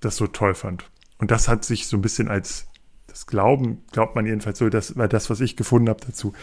das 0.00 0.16
so 0.16 0.26
toll 0.26 0.54
fand. 0.54 0.90
Und 1.18 1.30
das 1.30 1.48
hat 1.48 1.64
sich 1.64 1.86
so 1.86 1.96
ein 1.96 2.02
bisschen 2.02 2.28
als 2.28 2.68
das 3.06 3.26
Glauben, 3.26 3.82
glaubt 3.90 4.14
man 4.14 4.26
jedenfalls 4.26 4.58
so, 4.58 4.68
das 4.68 4.96
war 4.96 5.08
das, 5.08 5.30
was 5.30 5.40
ich 5.40 5.56
gefunden 5.56 5.88
habe 5.88 6.04
dazu. 6.06 6.34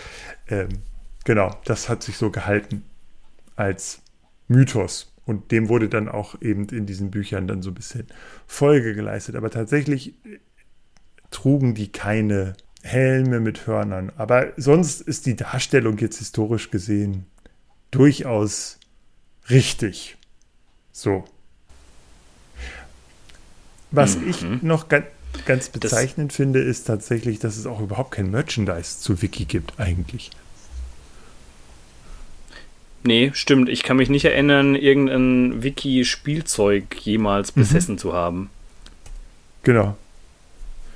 Ähm, 0.47 0.69
genau, 1.23 1.55
das 1.63 1.89
hat 1.89 2.03
sich 2.03 2.17
so 2.17 2.31
gehalten 2.31 2.83
als 3.55 4.01
Mythos. 4.47 5.14
Und 5.25 5.51
dem 5.51 5.69
wurde 5.69 5.89
dann 5.89 6.07
auch 6.07 6.39
eben 6.41 6.69
in 6.69 6.85
diesen 6.85 7.11
Büchern 7.11 7.47
dann 7.47 7.61
so 7.61 7.71
ein 7.71 7.75
bisschen 7.75 8.05
Folge 8.45 8.93
geleistet. 8.93 9.35
Aber 9.35 9.49
tatsächlich 9.49 10.13
trugen 11.31 11.73
die 11.73 11.91
keine 11.91 12.53
Helme 12.83 13.39
mit 13.39 13.65
Hörnern. 13.65 14.11
Aber 14.15 14.53
sonst 14.57 15.01
ist 15.01 15.25
die 15.25 15.35
Darstellung 15.35 15.97
jetzt 15.97 16.19
historisch 16.19 16.69
gesehen 16.69 17.25
durchaus 17.89 18.79
richtig. 19.49 20.17
So. 20.91 21.25
Was 23.91 24.17
mhm. 24.17 24.29
ich 24.29 24.41
noch 24.61 24.88
ganz, 24.89 25.05
ganz 25.45 25.69
bezeichnend 25.69 26.31
das 26.31 26.35
finde, 26.35 26.59
ist 26.59 26.85
tatsächlich, 26.85 27.39
dass 27.39 27.57
es 27.57 27.65
auch 27.65 27.81
überhaupt 27.81 28.11
kein 28.11 28.29
Merchandise 28.29 28.99
zu 28.99 29.21
Wiki 29.21 29.45
gibt, 29.45 29.79
eigentlich. 29.79 30.31
Nee, 33.05 33.31
stimmt. 33.33 33.69
Ich 33.69 33.83
kann 33.83 33.97
mich 33.97 34.09
nicht 34.09 34.25
erinnern, 34.25 34.75
irgendein 34.75 35.63
Wiki-Spielzeug 35.63 36.95
jemals 37.01 37.55
mhm. 37.55 37.61
besessen 37.61 37.95
mhm. 37.95 37.99
zu 37.99 38.13
haben. 38.13 38.49
Genau. 39.63 39.95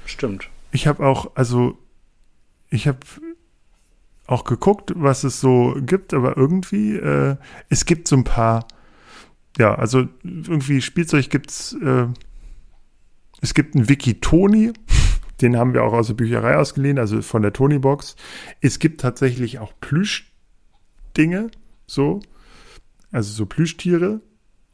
Stimmt 0.06 0.50
ich 0.72 0.88
habe 0.88 1.06
auch, 1.06 1.32
also 1.36 1.78
ich 2.70 2.88
habe 2.88 3.00
auch 4.28 4.44
geguckt, 4.44 4.94
was 4.96 5.24
es 5.24 5.40
so 5.40 5.76
gibt, 5.80 6.14
aber 6.14 6.38
irgendwie, 6.38 6.96
äh, 6.96 7.36
es 7.70 7.86
gibt 7.86 8.08
so 8.08 8.16
ein 8.16 8.24
paar, 8.24 8.68
ja, 9.58 9.74
also 9.74 10.08
irgendwie 10.24 10.82
Spielzeug 10.82 11.30
gibt's, 11.30 11.76
äh, 11.84 12.06
es 13.42 13.54
gibt 13.54 13.76
einen 13.76 13.90
Wiki-Toni, 13.90 14.74
den 15.42 15.58
haben 15.58 15.74
wir 15.74 15.84
auch 15.84 15.94
aus 15.94 16.08
der 16.08 16.14
Bücherei 16.14 16.58
ausgeliehen, 16.58 17.00
also 17.00 17.22
von 17.22 17.42
der 17.42 17.54
Tony-Box. 17.54 18.16
Es 18.62 18.78
gibt 18.78 19.02
tatsächlich 19.02 19.58
auch 19.60 19.74
Plüschdinge, 19.82 21.50
so, 21.90 22.22
also 23.12 23.32
so 23.32 23.46
Plüschtiere. 23.46 24.22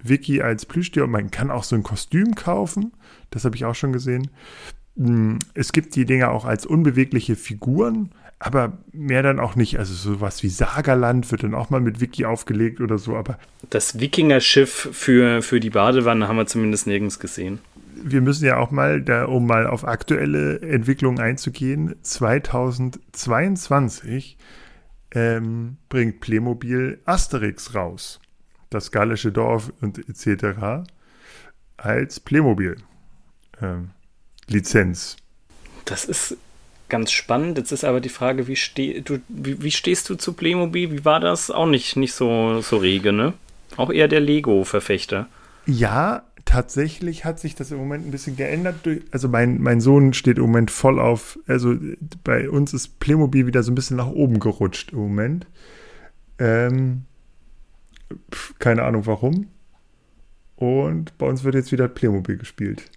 Wiki 0.04 0.41
als 0.41 0.65
Plüschtier 0.65 1.06
und 1.06 1.12
man 1.12 1.32
kann 1.32 1.49
auch 1.49 1.63
so 1.63 1.75
ein 1.75 1.82
Kostüm 1.82 2.36
kaufen, 2.36 2.91
das 3.32 3.43
habe 3.43 3.56
ich 3.56 3.65
auch 3.65 3.73
schon 3.73 3.91
gesehen. 3.91 4.30
Hm, 4.97 5.39
es 5.56 5.71
gibt 5.71 5.95
die 5.95 6.06
Dinger 6.06 6.30
auch 6.30 6.45
als 6.45 6.67
unbewegliche 6.67 7.36
Figuren, 7.36 8.12
aber 8.38 8.78
mehr 8.91 9.23
dann 9.23 9.39
auch 9.39 9.56
nicht. 9.56 9.80
Also 9.80 9.93
sowas 9.93 10.43
wie 10.43 10.49
Sagerland 10.49 11.32
wird 11.32 11.43
dann 11.43 11.56
auch 11.56 11.71
mal 11.71 11.82
mit 11.82 12.01
Wiki 12.01 12.25
aufgelegt 12.25 12.82
oder 12.82 12.99
so, 12.99 13.15
aber. 13.15 13.39
Das 13.69 13.99
Wikinger-Schiff 13.99 14.89
für, 14.91 15.41
für 15.41 15.60
die 15.60 15.71
Badewanne 15.71 16.28
haben 16.28 16.38
wir 16.38 16.45
zumindest 16.45 16.86
nirgends 16.86 17.19
gesehen. 17.19 17.60
Wir 17.95 18.21
müssen 18.21 18.45
ja 18.45 18.58
auch 18.58 18.71
mal, 18.71 19.01
da, 19.01 19.25
um 19.25 19.47
mal 19.47 19.65
auf 19.65 19.88
aktuelle 19.88 20.62
Entwicklungen 20.62 21.19
einzugehen, 21.19 21.95
2022 22.04 24.38
ähm, 25.15 25.78
bringt 25.89 26.19
Playmobil 26.19 26.99
Asterix 27.06 27.73
raus. 27.73 28.19
Das 28.69 28.91
gallische 28.91 29.32
Dorf 29.32 29.71
und 29.82 29.97
etc. 29.97 30.88
als 31.78 32.19
Playmobil. 32.19 32.75
Ähm, 33.62 33.91
Lizenz. 34.47 35.15
Das 35.86 36.06
ist 36.06 36.38
ganz 36.89 37.12
spannend. 37.12 37.58
Jetzt 37.58 37.71
ist 37.71 37.84
aber 37.84 38.01
die 38.01 38.10
Frage, 38.10 38.47
wie, 38.47 38.56
steh, 38.56 39.01
du, 39.01 39.19
wie, 39.30 39.62
wie, 39.63 39.71
stehst 39.71 40.10
du 40.10 40.15
zu 40.15 40.34
Playmobil? 40.34 40.91
Wie 40.91 41.06
war 41.06 41.19
das? 41.19 41.49
Auch 41.49 41.65
nicht, 41.65 41.95
nicht 41.95 42.13
so, 42.13 42.62
so 42.62 42.78
rege, 42.78 43.13
ne? 43.13 43.34
Auch 43.78 43.91
eher 43.91 44.08
der 44.08 44.19
Lego-Verfechter. 44.19 45.28
Ja, 45.65 46.23
tatsächlich 46.45 47.25
hat 47.25 47.39
sich 47.39 47.55
das 47.55 47.71
im 47.71 47.77
Moment 47.77 48.08
ein 48.08 48.12
bisschen 48.12 48.38
geändert. 48.38 48.75
Also 49.12 49.27
mein, 49.27 49.62
mein 49.62 49.81
Sohn 49.81 50.13
steht 50.13 50.38
im 50.38 50.43
Moment 50.43 50.71
voll 50.71 50.99
auf, 50.99 51.38
also 51.47 51.75
bei 52.23 52.49
uns 52.49 52.73
ist 52.73 52.99
Playmobil 52.99 53.47
wieder 53.47 53.63
so 53.63 53.71
ein 53.71 53.75
bisschen 53.75 53.97
nach 53.97 54.08
oben 54.08 54.39
gerutscht 54.39 54.93
im 54.93 54.99
Moment. 54.99 55.47
Ähm, 56.39 57.03
keine 58.60 58.84
Ahnung 58.84 59.05
warum. 59.05 59.47
Und 60.55 61.17
bei 61.17 61.25
uns 61.25 61.43
wird 61.43 61.55
jetzt 61.55 61.71
wieder 61.71 61.88
Playmobil 61.88 62.38
gespielt. 62.38 62.89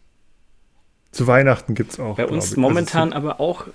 Zu 1.10 1.26
Weihnachten 1.26 1.74
gibt 1.74 1.92
es 1.92 2.00
auch. 2.00 2.16
Bei 2.16 2.26
uns 2.26 2.50
also 2.50 2.60
momentan 2.60 3.12
also 3.12 3.28
aber 3.28 3.40
auch. 3.40 3.66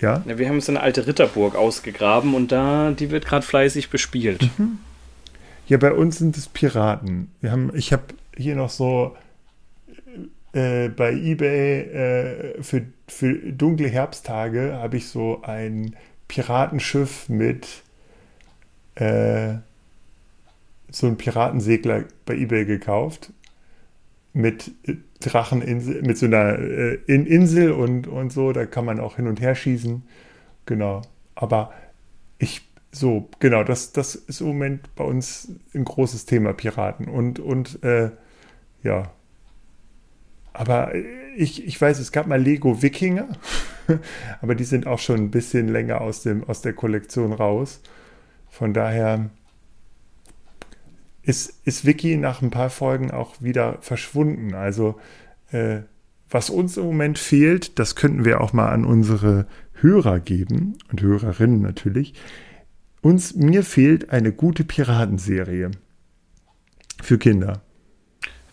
Ja? 0.00 0.22
ja? 0.26 0.38
Wir 0.38 0.48
haben 0.48 0.60
so 0.60 0.72
eine 0.72 0.80
alte 0.80 1.06
Ritterburg 1.06 1.54
ausgegraben 1.54 2.34
und 2.34 2.52
da, 2.52 2.90
die 2.90 3.10
wird 3.10 3.24
gerade 3.24 3.46
fleißig 3.46 3.88
bespielt. 3.88 4.50
Mhm. 4.58 4.80
Ja, 5.68 5.76
bei 5.76 5.92
uns 5.92 6.16
sind 6.16 6.36
es 6.38 6.48
Piraten. 6.48 7.30
Wir 7.42 7.52
haben, 7.52 7.70
ich 7.74 7.92
habe 7.92 8.04
hier 8.34 8.56
noch 8.56 8.70
so 8.70 9.14
äh, 10.54 10.88
bei 10.88 11.12
eBay 11.12 11.80
äh, 11.80 12.62
für, 12.62 12.86
für 13.06 13.34
dunkle 13.52 13.88
Herbsttage 13.88 14.78
habe 14.80 14.96
ich 14.96 15.08
so 15.08 15.42
ein 15.42 15.94
Piratenschiff 16.26 17.28
mit 17.28 17.82
äh, 18.94 19.56
so 20.90 21.06
ein 21.06 21.18
Piratensegler 21.18 22.04
bei 22.24 22.34
eBay 22.34 22.64
gekauft 22.64 23.30
mit 24.32 24.70
Dracheninsel, 25.20 26.00
mit 26.00 26.16
so 26.16 26.26
einer 26.26 26.58
äh, 26.58 26.94
Insel 27.06 27.72
und, 27.72 28.06
und 28.06 28.32
so, 28.32 28.52
da 28.52 28.64
kann 28.64 28.86
man 28.86 29.00
auch 29.00 29.16
hin 29.16 29.26
und 29.26 29.42
her 29.42 29.54
schießen. 29.54 30.02
Genau. 30.64 31.02
Aber 31.34 31.72
ich, 32.38 32.67
so, 32.98 33.28
genau, 33.38 33.64
das, 33.64 33.92
das 33.92 34.14
ist 34.14 34.40
im 34.40 34.48
Moment 34.48 34.94
bei 34.94 35.04
uns 35.04 35.52
ein 35.74 35.84
großes 35.84 36.26
Thema, 36.26 36.52
Piraten. 36.52 37.08
Und, 37.08 37.38
und 37.38 37.82
äh, 37.84 38.10
ja. 38.82 39.10
Aber 40.52 40.92
ich, 41.36 41.64
ich 41.64 41.80
weiß, 41.80 42.00
es 42.00 42.10
gab 42.10 42.26
mal 42.26 42.40
Lego 42.40 42.82
Wikinger, 42.82 43.28
aber 44.40 44.54
die 44.54 44.64
sind 44.64 44.86
auch 44.86 44.98
schon 44.98 45.16
ein 45.16 45.30
bisschen 45.30 45.68
länger 45.68 46.00
aus, 46.00 46.22
dem, 46.22 46.44
aus 46.44 46.62
der 46.62 46.72
Kollektion 46.72 47.32
raus. 47.32 47.80
Von 48.48 48.74
daher 48.74 49.30
ist, 51.22 51.60
ist 51.64 51.84
Wiki 51.84 52.16
nach 52.16 52.42
ein 52.42 52.50
paar 52.50 52.70
Folgen 52.70 53.10
auch 53.10 53.40
wieder 53.40 53.78
verschwunden. 53.82 54.54
Also 54.54 54.98
äh, 55.52 55.80
was 56.30 56.50
uns 56.50 56.76
im 56.76 56.84
Moment 56.84 57.18
fehlt, 57.18 57.78
das 57.78 57.94
könnten 57.94 58.24
wir 58.24 58.40
auch 58.40 58.52
mal 58.52 58.70
an 58.70 58.84
unsere 58.84 59.46
Hörer 59.74 60.20
geben 60.20 60.76
und 60.90 61.00
Hörerinnen 61.00 61.62
natürlich. 61.62 62.14
Uns, 63.00 63.34
mir 63.34 63.62
fehlt 63.62 64.10
eine 64.10 64.32
gute 64.32 64.64
Piratenserie 64.64 65.70
für 67.02 67.18
Kinder. 67.18 67.62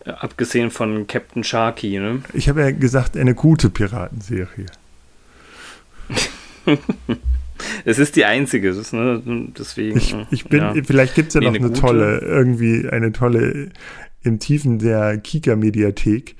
Abgesehen 0.04 0.70
von 0.70 1.06
Captain 1.08 1.42
Sharky, 1.42 1.98
ne? 1.98 2.22
Ich 2.32 2.48
habe 2.48 2.60
ja 2.60 2.70
gesagt, 2.70 3.16
eine 3.16 3.34
gute 3.34 3.70
Piratenserie. 3.70 4.66
es 7.84 7.98
ist 7.98 8.14
die 8.14 8.24
einzige, 8.24 8.72
das, 8.72 8.92
ne? 8.92 9.20
deswegen. 9.58 9.98
Ich, 9.98 10.14
ich 10.30 10.44
bin, 10.44 10.60
ja. 10.60 10.74
vielleicht 10.84 11.16
gibt 11.16 11.28
es 11.28 11.34
ja 11.34 11.40
noch 11.40 11.54
eine, 11.54 11.66
eine 11.66 11.72
tolle, 11.72 12.18
irgendwie 12.20 12.88
eine 12.88 13.10
tolle 13.10 13.70
im 14.22 14.38
Tiefen 14.38 14.78
der 14.78 15.18
Kika-Mediathek. 15.18 16.36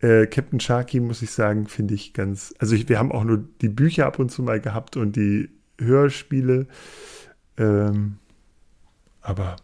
Äh, 0.00 0.26
Captain 0.26 0.60
Sharky, 0.60 1.00
muss 1.00 1.22
ich 1.22 1.32
sagen, 1.32 1.66
finde 1.66 1.94
ich 1.94 2.12
ganz. 2.12 2.54
Also 2.58 2.76
ich, 2.76 2.88
wir 2.88 3.00
haben 3.00 3.10
auch 3.10 3.24
nur 3.24 3.44
die 3.60 3.68
Bücher 3.68 4.06
ab 4.06 4.20
und 4.20 4.30
zu 4.30 4.42
mal 4.42 4.60
gehabt 4.60 4.96
und 4.96 5.16
die 5.16 5.48
Hörspiele. 5.80 6.68
Ähm, 7.58 8.18
aber. 9.20 9.56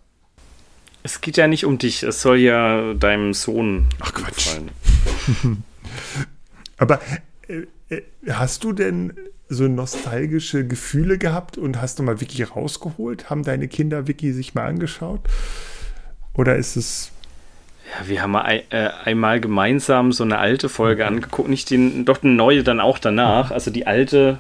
Es 1.03 1.21
geht 1.21 1.37
ja 1.37 1.47
nicht 1.47 1.67
um 1.67 1.79
dich, 1.79 2.03
es 2.03 2.23
soll 2.23 2.39
ja 2.39 2.95
deinem 2.95 3.35
Sohn. 3.35 3.87
Ach 4.01 4.13
Quatsch. 4.13 4.57
aber 6.79 7.01
äh, 7.47 7.67
äh, 7.95 8.03
hast 8.31 8.65
du 8.65 8.73
denn 8.73 9.13
so 9.49 9.69
nostalgische 9.69 10.67
Gefühle 10.67 11.19
gehabt 11.19 11.59
und 11.59 11.81
hast 11.81 11.99
du 11.99 12.03
mal 12.03 12.21
Wiki 12.21 12.43
rausgeholt? 12.43 13.29
Haben 13.29 13.43
deine 13.43 13.69
Kinder 13.69 14.07
Wiki 14.09 14.33
sich 14.33 14.55
mal 14.55 14.67
angeschaut? 14.67 15.21
Oder 16.33 16.57
ist 16.57 16.77
es 16.77 17.13
ja, 17.87 18.09
wir 18.09 18.23
haben 18.23 18.31
mal 18.31 18.63
äh, 18.71 18.89
einmal 19.05 19.41
gemeinsam 19.41 20.13
so 20.13 20.25
eine 20.25 20.39
alte 20.39 20.69
Folge 20.69 21.03
mhm. 21.03 21.17
angeguckt, 21.17 21.49
nicht 21.49 21.71
die, 21.71 22.05
doch 22.05 22.23
eine 22.23 22.33
neue 22.33 22.63
dann 22.63 22.81
auch 22.81 22.99
danach. 22.99 23.51
Also 23.51 23.71
die 23.71 23.87
alte, 23.87 24.39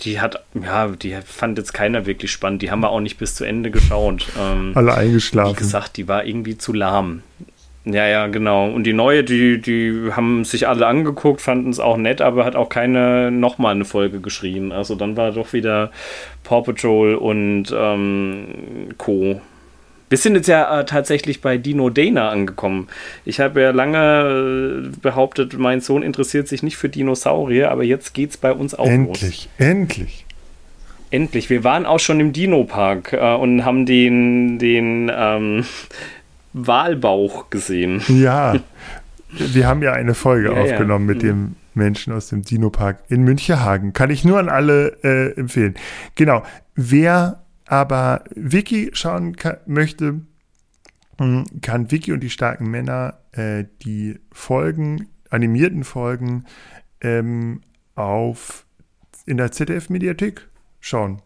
die 0.00 0.20
hat, 0.20 0.42
ja, 0.54 0.88
die 0.88 1.16
fand 1.24 1.58
jetzt 1.58 1.72
keiner 1.72 2.06
wirklich 2.06 2.32
spannend. 2.32 2.62
Die 2.62 2.70
haben 2.70 2.80
wir 2.80 2.90
auch 2.90 3.00
nicht 3.00 3.18
bis 3.18 3.34
zu 3.34 3.44
Ende 3.44 3.70
geschaut. 3.70 4.26
Ähm, 4.40 4.72
Alle 4.74 4.94
eingeschlafen. 4.94 5.52
Wie 5.52 5.58
gesagt, 5.58 5.96
die 5.96 6.08
war 6.08 6.24
irgendwie 6.24 6.58
zu 6.58 6.72
lahm. 6.72 7.22
Ja, 7.84 8.06
ja, 8.06 8.28
genau. 8.28 8.70
Und 8.70 8.84
die 8.84 8.92
neue, 8.92 9.24
die, 9.24 9.60
die 9.60 10.12
haben 10.12 10.44
sich 10.44 10.68
alle 10.68 10.86
angeguckt, 10.86 11.40
fanden 11.40 11.70
es 11.70 11.80
auch 11.80 11.96
nett, 11.96 12.20
aber 12.20 12.44
hat 12.44 12.54
auch 12.54 12.68
keine 12.68 13.32
nochmal 13.32 13.74
eine 13.74 13.84
Folge 13.84 14.20
geschrien. 14.20 14.70
Also 14.70 14.94
dann 14.94 15.16
war 15.16 15.32
doch 15.32 15.52
wieder 15.52 15.90
Paw 16.44 16.62
Patrol 16.62 17.16
und 17.16 17.74
ähm, 17.76 18.88
Co. 18.98 19.40
Wir 20.12 20.18
sind 20.18 20.34
jetzt 20.34 20.46
ja 20.46 20.80
äh, 20.80 20.84
tatsächlich 20.84 21.40
bei 21.40 21.56
Dino 21.56 21.88
Dana 21.88 22.28
angekommen. 22.28 22.88
Ich 23.24 23.40
habe 23.40 23.62
ja 23.62 23.70
lange 23.70 24.90
äh, 24.92 24.96
behauptet, 25.00 25.58
mein 25.58 25.80
Sohn 25.80 26.02
interessiert 26.02 26.48
sich 26.48 26.62
nicht 26.62 26.76
für 26.76 26.90
Dinosaurier, 26.90 27.70
aber 27.70 27.82
jetzt 27.82 28.12
geht 28.12 28.28
es 28.28 28.36
bei 28.36 28.52
uns 28.52 28.74
auch 28.74 28.84
endlich, 28.84 29.22
los. 29.22 29.48
Endlich, 29.56 29.68
endlich. 29.70 30.26
Endlich. 31.10 31.48
Wir 31.48 31.64
waren 31.64 31.86
auch 31.86 31.98
schon 31.98 32.20
im 32.20 32.34
Dino-Park 32.34 33.14
äh, 33.14 33.34
und 33.36 33.64
haben 33.64 33.86
den, 33.86 34.58
den 34.58 35.10
ähm, 35.10 35.64
Walbauch 36.52 37.48
gesehen. 37.48 38.02
Ja, 38.08 38.56
wir 39.30 39.66
haben 39.66 39.82
ja 39.82 39.94
eine 39.94 40.12
Folge 40.12 40.52
ja, 40.52 40.60
aufgenommen 40.60 41.08
ja. 41.08 41.14
mit 41.14 41.22
mhm. 41.22 41.26
dem 41.26 41.56
Menschen 41.72 42.12
aus 42.12 42.28
dem 42.28 42.42
Dino-Park 42.42 42.98
in 43.08 43.22
Münchehagen. 43.22 43.94
Kann 43.94 44.10
ich 44.10 44.26
nur 44.26 44.38
an 44.38 44.50
alle 44.50 44.98
äh, 45.02 45.40
empfehlen. 45.40 45.74
Genau. 46.16 46.42
Wer 46.74 47.41
aber 47.72 48.24
Wiki 48.34 48.90
schauen 48.92 49.34
kann, 49.34 49.56
möchte, 49.64 50.20
hm, 51.16 51.46
kann 51.62 51.90
Wiki 51.90 52.12
und 52.12 52.20
die 52.20 52.28
starken 52.28 52.70
Männer 52.70 53.20
äh, 53.32 53.64
die 53.82 54.20
Folgen, 54.30 55.08
animierten 55.30 55.82
Folgen 55.82 56.44
ähm, 57.00 57.62
auf 57.94 58.66
in 59.24 59.38
der 59.38 59.52
ZDF-Mediathek 59.52 60.50
schauen. 60.80 61.22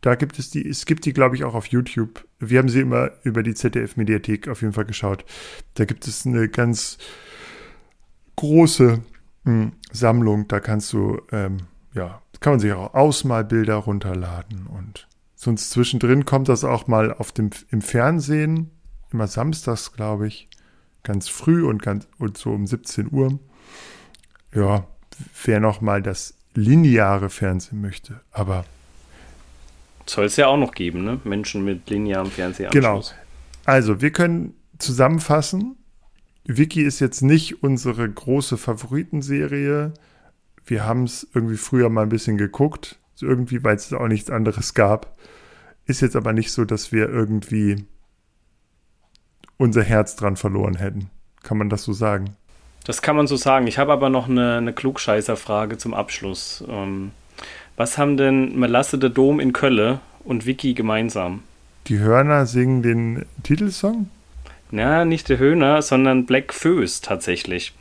Da 0.00 0.14
gibt 0.14 0.38
es 0.38 0.50
die, 0.50 0.64
es 0.64 0.86
gibt 0.86 1.06
die, 1.06 1.12
glaube 1.12 1.34
ich, 1.34 1.42
auch 1.42 1.56
auf 1.56 1.66
YouTube. 1.66 2.24
Wir 2.38 2.60
haben 2.60 2.68
sie 2.68 2.82
immer 2.82 3.10
über 3.24 3.42
die 3.42 3.54
ZDF-Mediathek 3.54 4.46
auf 4.46 4.62
jeden 4.62 4.74
Fall 4.74 4.84
geschaut. 4.84 5.24
Da 5.74 5.86
gibt 5.86 6.06
es 6.06 6.24
eine 6.24 6.48
ganz 6.48 6.98
große 8.36 9.00
mh, 9.42 9.52
hm, 9.52 9.72
Sammlung. 9.90 10.46
Da 10.46 10.60
kannst 10.60 10.92
du, 10.92 11.20
ähm, 11.32 11.56
ja, 11.94 12.22
kann 12.38 12.52
man 12.52 12.60
sich 12.60 12.72
auch 12.72 12.94
Ausmalbilder 12.94 13.74
runterladen 13.74 14.68
und 14.68 15.08
Sonst 15.44 15.72
zwischendrin 15.72 16.24
kommt 16.24 16.48
das 16.48 16.64
auch 16.64 16.86
mal 16.86 17.12
auf 17.12 17.30
dem, 17.30 17.50
im 17.70 17.82
Fernsehen, 17.82 18.70
immer 19.12 19.26
samstags, 19.26 19.92
glaube 19.92 20.26
ich, 20.26 20.48
ganz 21.02 21.28
früh 21.28 21.66
und, 21.66 21.82
ganz, 21.82 22.08
und 22.18 22.38
so 22.38 22.48
um 22.48 22.66
17 22.66 23.12
Uhr. 23.12 23.38
Ja, 24.54 24.86
wer 25.44 25.60
noch 25.60 25.82
mal 25.82 26.00
das 26.00 26.32
lineare 26.54 27.28
Fernsehen 27.28 27.82
möchte, 27.82 28.22
aber 28.32 28.64
soll 30.06 30.24
es 30.24 30.36
ja 30.36 30.46
auch 30.46 30.56
noch 30.56 30.72
geben, 30.72 31.04
ne? 31.04 31.20
Menschen 31.24 31.62
mit 31.62 31.90
linearem 31.90 32.30
Fernsehen. 32.30 32.70
Genau. 32.70 33.02
Also, 33.66 34.00
wir 34.00 34.12
können 34.12 34.54
zusammenfassen. 34.78 35.76
Wiki 36.44 36.80
ist 36.80 37.00
jetzt 37.00 37.20
nicht 37.20 37.62
unsere 37.62 38.08
große 38.10 38.56
Favoritenserie. 38.56 39.92
Wir 40.64 40.84
haben 40.86 41.04
es 41.04 41.28
irgendwie 41.34 41.58
früher 41.58 41.90
mal 41.90 42.04
ein 42.04 42.08
bisschen 42.08 42.38
geguckt, 42.38 42.98
irgendwie, 43.20 43.62
weil 43.62 43.76
es 43.76 43.92
auch 43.92 44.08
nichts 44.08 44.30
anderes 44.30 44.72
gab. 44.72 45.18
Ist 45.86 46.00
jetzt 46.00 46.16
aber 46.16 46.32
nicht 46.32 46.50
so, 46.52 46.64
dass 46.64 46.92
wir 46.92 47.08
irgendwie 47.08 47.84
unser 49.56 49.82
Herz 49.82 50.16
dran 50.16 50.36
verloren 50.36 50.76
hätten. 50.76 51.10
Kann 51.42 51.58
man 51.58 51.68
das 51.68 51.84
so 51.84 51.92
sagen? 51.92 52.36
Das 52.84 53.02
kann 53.02 53.16
man 53.16 53.26
so 53.26 53.36
sagen. 53.36 53.66
Ich 53.66 53.78
habe 53.78 53.92
aber 53.92 54.10
noch 54.10 54.28
eine, 54.28 54.56
eine 54.56 54.72
Klugscheißer-Frage 54.72 55.78
zum 55.78 55.94
Abschluss. 55.94 56.64
Ähm, 56.68 57.12
was 57.76 57.98
haben 57.98 58.16
denn 58.16 58.58
Melasse 58.58 58.98
de 58.98 59.10
Dom 59.10 59.40
in 59.40 59.52
Kölle 59.52 60.00
und 60.24 60.46
Vicky 60.46 60.74
gemeinsam? 60.74 61.42
Die 61.86 61.98
Hörner 61.98 62.46
singen 62.46 62.82
den 62.82 63.26
Titelsong? 63.42 64.08
Na, 64.70 65.04
nicht 65.04 65.28
der 65.28 65.38
Höhner, 65.38 65.82
sondern 65.82 66.26
Black 66.26 66.52
Föß 66.52 67.00
tatsächlich. 67.00 67.74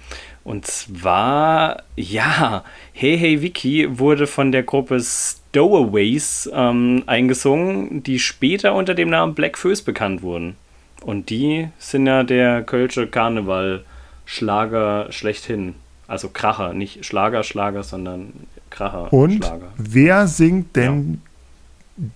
Und 0.43 0.67
zwar, 0.67 1.84
ja, 1.95 2.65
Hey 2.91 3.17
Hey 3.17 3.41
Vicky 3.41 3.97
wurde 3.97 4.27
von 4.27 4.51
der 4.51 4.63
Gruppe 4.63 4.99
Stowaways 4.99 6.49
ähm, 6.53 7.03
eingesungen, 7.06 8.03
die 8.03 8.19
später 8.19 8.75
unter 8.75 8.93
dem 8.93 9.10
Namen 9.10 9.36
Black 9.36 9.58
Föß 9.58 9.84
bekannt 9.84 10.21
wurden. 10.21 10.56
Und 11.01 11.29
die 11.29 11.69
sind 11.77 12.08
ja 12.08 12.23
der 12.23 12.63
Kölsche 12.63 13.08
Karneval-Schlager 13.08 15.08
schlechthin. 15.12 15.75
Also 16.08 16.29
Kracher, 16.29 16.73
nicht 16.73 17.06
Schlager, 17.06 17.43
Schlager, 17.43 17.84
sondern 17.84 18.34
Kracher. 18.69 19.12
Und 19.13 19.45
Schlager. 19.45 19.71
wer 19.77 20.27
singt 20.27 20.75
denn 20.75 21.13
ja. 21.13 21.19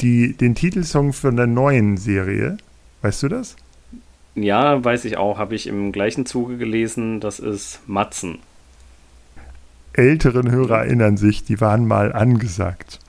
die, 0.02 0.34
den 0.34 0.56
Titelsong 0.56 1.14
von 1.14 1.38
der 1.38 1.48
neuen 1.48 1.98
Serie? 1.98 2.58
Weißt 3.02 3.24
du 3.24 3.30
das? 3.30 3.56
Ja, 4.38 4.84
weiß 4.84 5.06
ich 5.06 5.18
auch. 5.18 5.40
Habe 5.40 5.56
ich 5.56 5.66
im 5.66 5.92
gleichen 5.92 6.28
Zuge 6.28 6.58
gelesen. 6.58 7.20
Das 7.20 7.40
ist 7.40 7.82
Matzen. 7.88 8.40
Älteren 9.94 10.52
Hörer 10.52 10.86
erinnern 10.86 11.18
sich, 11.18 11.44
die 11.44 11.60
waren 11.60 11.88
mal 11.88 12.14
angesagt. 12.14 13.00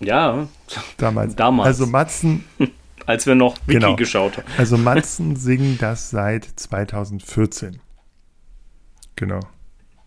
Ja, 0.00 0.48
damals. 0.96 1.36
damals. 1.36 1.66
Also 1.66 1.86
Matzen. 1.86 2.44
Als 3.06 3.26
wir 3.26 3.34
noch 3.34 3.56
Wiki 3.66 3.80
genau. 3.80 3.96
geschaut 3.96 4.36
haben. 4.36 4.46
Also 4.58 4.76
Matzen 4.76 5.36
singen 5.36 5.78
das 5.78 6.10
seit 6.10 6.44
2014. 6.44 7.80
Genau. 9.16 9.40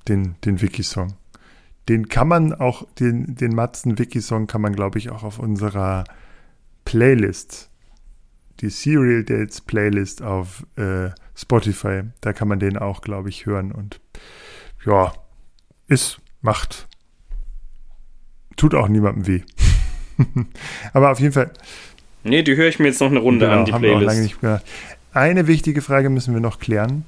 Den, 0.08 0.36
den 0.46 0.62
Wiki-Song. 0.62 1.14
Den 1.90 2.10
kann 2.10 2.28
man 2.28 2.54
auch, 2.54 2.86
den, 3.00 3.36
den 3.36 3.56
Matzen-Wiki-Song 3.56 4.46
kann 4.46 4.62
man, 4.62 4.76
glaube 4.76 5.00
ich, 5.00 5.10
auch 5.10 5.24
auf 5.24 5.40
unserer 5.40 6.04
Playlist 6.86 7.71
die 8.60 8.70
Serial 8.70 9.24
Dates 9.24 9.62
Playlist 9.62 10.22
auf 10.22 10.66
äh, 10.78 11.10
Spotify. 11.36 12.04
Da 12.22 12.34
kann 12.34 12.48
man 12.48 12.60
den 12.60 12.78
auch, 12.78 13.02
glaube 13.02 13.30
ich, 13.30 13.46
hören. 13.46 13.72
Und 13.72 14.00
ja, 14.86 15.14
ist, 15.88 16.20
macht, 16.42 16.88
tut 18.56 18.76
auch 18.76 18.88
niemandem 18.88 19.28
weh. 19.28 19.42
Aber 20.94 21.12
auf 21.12 21.20
jeden 21.20 21.34
Fall. 21.34 21.52
Nee, 22.24 22.44
die 22.44 22.56
höre 22.56 22.68
ich 22.68 22.80
mir 22.80 22.88
jetzt 22.88 23.02
noch 23.02 23.10
eine 23.10 23.20
Runde 23.20 23.46
genau, 23.46 23.60
an, 23.60 23.66
die 23.66 23.74
haben 23.74 23.82
Playlist. 23.82 24.02
Wir 24.02 24.08
auch 24.08 24.12
lange 24.12 24.22
nicht 24.22 24.42
gehört. 24.42 24.64
Eine 25.14 25.48
wichtige 25.48 25.82
Frage 25.82 26.10
müssen 26.10 26.34
wir 26.34 26.42
noch 26.42 26.60
klären. 26.60 27.06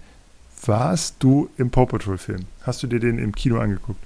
Warst 0.65 1.17
du 1.19 1.49
im 1.57 1.69
Paw 1.69 1.85
Patrol 1.85 2.17
Film? 2.17 2.45
Hast 2.63 2.81
du 2.83 2.87
dir 2.87 2.99
den 2.99 3.19
im 3.19 3.33
Kino 3.33 3.59
angeguckt? 3.59 3.99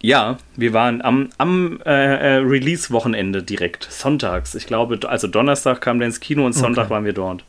Ja, 0.00 0.38
wir 0.56 0.72
waren 0.72 1.02
am, 1.02 1.30
am 1.38 1.80
äh, 1.84 1.90
äh, 1.90 2.36
Release-Wochenende 2.36 3.42
direkt, 3.42 3.84
sonntags. 3.90 4.54
Ich 4.54 4.66
glaube, 4.66 5.00
also 5.08 5.26
Donnerstag 5.26 5.80
kam 5.80 5.98
der 5.98 6.06
ins 6.06 6.20
Kino 6.20 6.46
und 6.46 6.52
Sonntag 6.52 6.84
okay. 6.84 6.90
waren 6.94 7.04
wir 7.04 7.12
dort. 7.12 7.44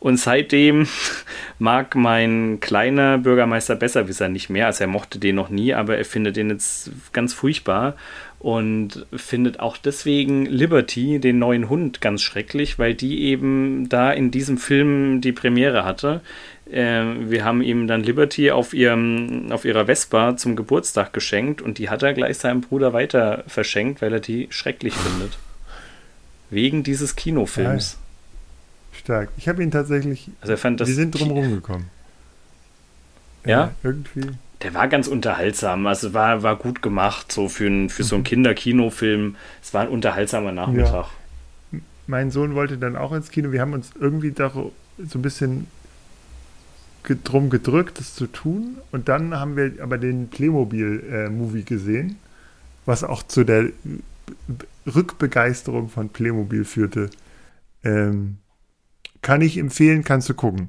Und 0.00 0.16
seitdem 0.16 0.88
mag 1.58 1.94
mein 1.94 2.58
kleiner 2.58 3.18
Bürgermeister 3.18 3.76
Besserwisser 3.76 4.28
nicht 4.28 4.50
mehr. 4.50 4.66
Also 4.66 4.84
er 4.84 4.88
mochte 4.88 5.18
den 5.18 5.36
noch 5.36 5.50
nie, 5.50 5.74
aber 5.74 5.96
er 5.96 6.04
findet 6.04 6.36
den 6.36 6.50
jetzt 6.50 6.90
ganz 7.12 7.34
furchtbar 7.34 7.94
und 8.40 9.06
findet 9.14 9.60
auch 9.60 9.76
deswegen 9.76 10.46
Liberty, 10.46 11.20
den 11.20 11.38
neuen 11.38 11.68
Hund, 11.68 12.00
ganz 12.00 12.22
schrecklich, 12.22 12.78
weil 12.78 12.94
die 12.94 13.24
eben 13.24 13.88
da 13.90 14.10
in 14.10 14.30
diesem 14.30 14.56
Film 14.56 15.20
die 15.20 15.32
Premiere 15.32 15.84
hatte. 15.84 16.22
Äh, 16.70 17.30
wir 17.30 17.44
haben 17.44 17.62
ihm 17.62 17.86
dann 17.86 18.02
Liberty 18.02 18.50
auf, 18.50 18.74
ihrem, 18.74 19.50
auf 19.50 19.64
ihrer 19.64 19.86
Vespa 19.86 20.36
zum 20.36 20.56
Geburtstag 20.56 21.12
geschenkt 21.12 21.62
und 21.62 21.78
die 21.78 21.90
hat 21.90 22.02
er 22.02 22.14
gleich 22.14 22.38
seinem 22.38 22.60
Bruder 22.60 22.92
weiter 22.92 23.44
verschenkt, 23.46 24.02
weil 24.02 24.12
er 24.12 24.20
die 24.20 24.48
schrecklich 24.50 24.94
findet. 24.94 25.38
Wegen 26.50 26.82
dieses 26.82 27.16
Kinofilms. 27.16 27.98
Stark. 28.92 29.30
Ich 29.36 29.48
habe 29.48 29.62
ihn 29.62 29.70
tatsächlich. 29.70 30.28
Also 30.40 30.52
er 30.52 30.58
fand 30.58 30.80
das. 30.80 30.88
Wir 30.88 30.94
sind 30.94 31.12
drum 31.12 31.34
gekommen. 31.34 31.90
Ja? 33.44 33.50
ja? 33.50 33.72
Irgendwie 33.82 34.30
der 34.62 34.74
war 34.74 34.88
ganz 34.88 35.08
unterhaltsam. 35.08 35.86
Also 35.86 36.12
war, 36.12 36.42
war 36.42 36.56
gut 36.56 36.82
gemacht, 36.82 37.32
so 37.32 37.48
für, 37.48 37.66
ein, 37.66 37.88
für 37.88 38.04
so 38.04 38.16
einen. 38.16 38.24
Kinderkinofilm. 38.30 39.36
Es 39.62 39.72
war 39.74 39.82
ein 39.82 39.88
unterhaltsamer 39.88 40.52
Nachmittag. 40.52 41.06
Ja. 41.72 41.78
Mein 42.06 42.30
Sohn 42.30 42.54
wollte 42.54 42.76
dann 42.76 42.96
auch 42.96 43.12
ins 43.12 43.30
Kino. 43.30 43.52
Wir 43.52 43.60
haben 43.60 43.72
uns 43.72 43.92
irgendwie 43.98 44.32
da 44.32 44.50
so 44.50 44.70
ein 45.14 45.22
bisschen 45.22 45.68
drum 47.02 47.50
gedrückt, 47.50 47.98
das 47.98 48.14
zu 48.14 48.26
tun. 48.26 48.78
Und 48.92 49.08
dann 49.08 49.34
haben 49.34 49.56
wir 49.56 49.82
aber 49.82 49.98
den 49.98 50.28
Playmobil-Movie 50.28 51.60
äh, 51.60 51.64
gesehen, 51.64 52.16
was 52.86 53.04
auch 53.04 53.22
zu 53.22 53.44
der 53.44 53.70
Rückbegeisterung 54.86 55.88
von 55.88 56.08
Playmobil 56.08 56.64
führte. 56.64 57.10
Ähm, 57.84 58.38
kann 59.22 59.40
ich 59.42 59.58
empfehlen, 59.58 60.04
kannst 60.04 60.28
du 60.28 60.34
gucken. 60.34 60.68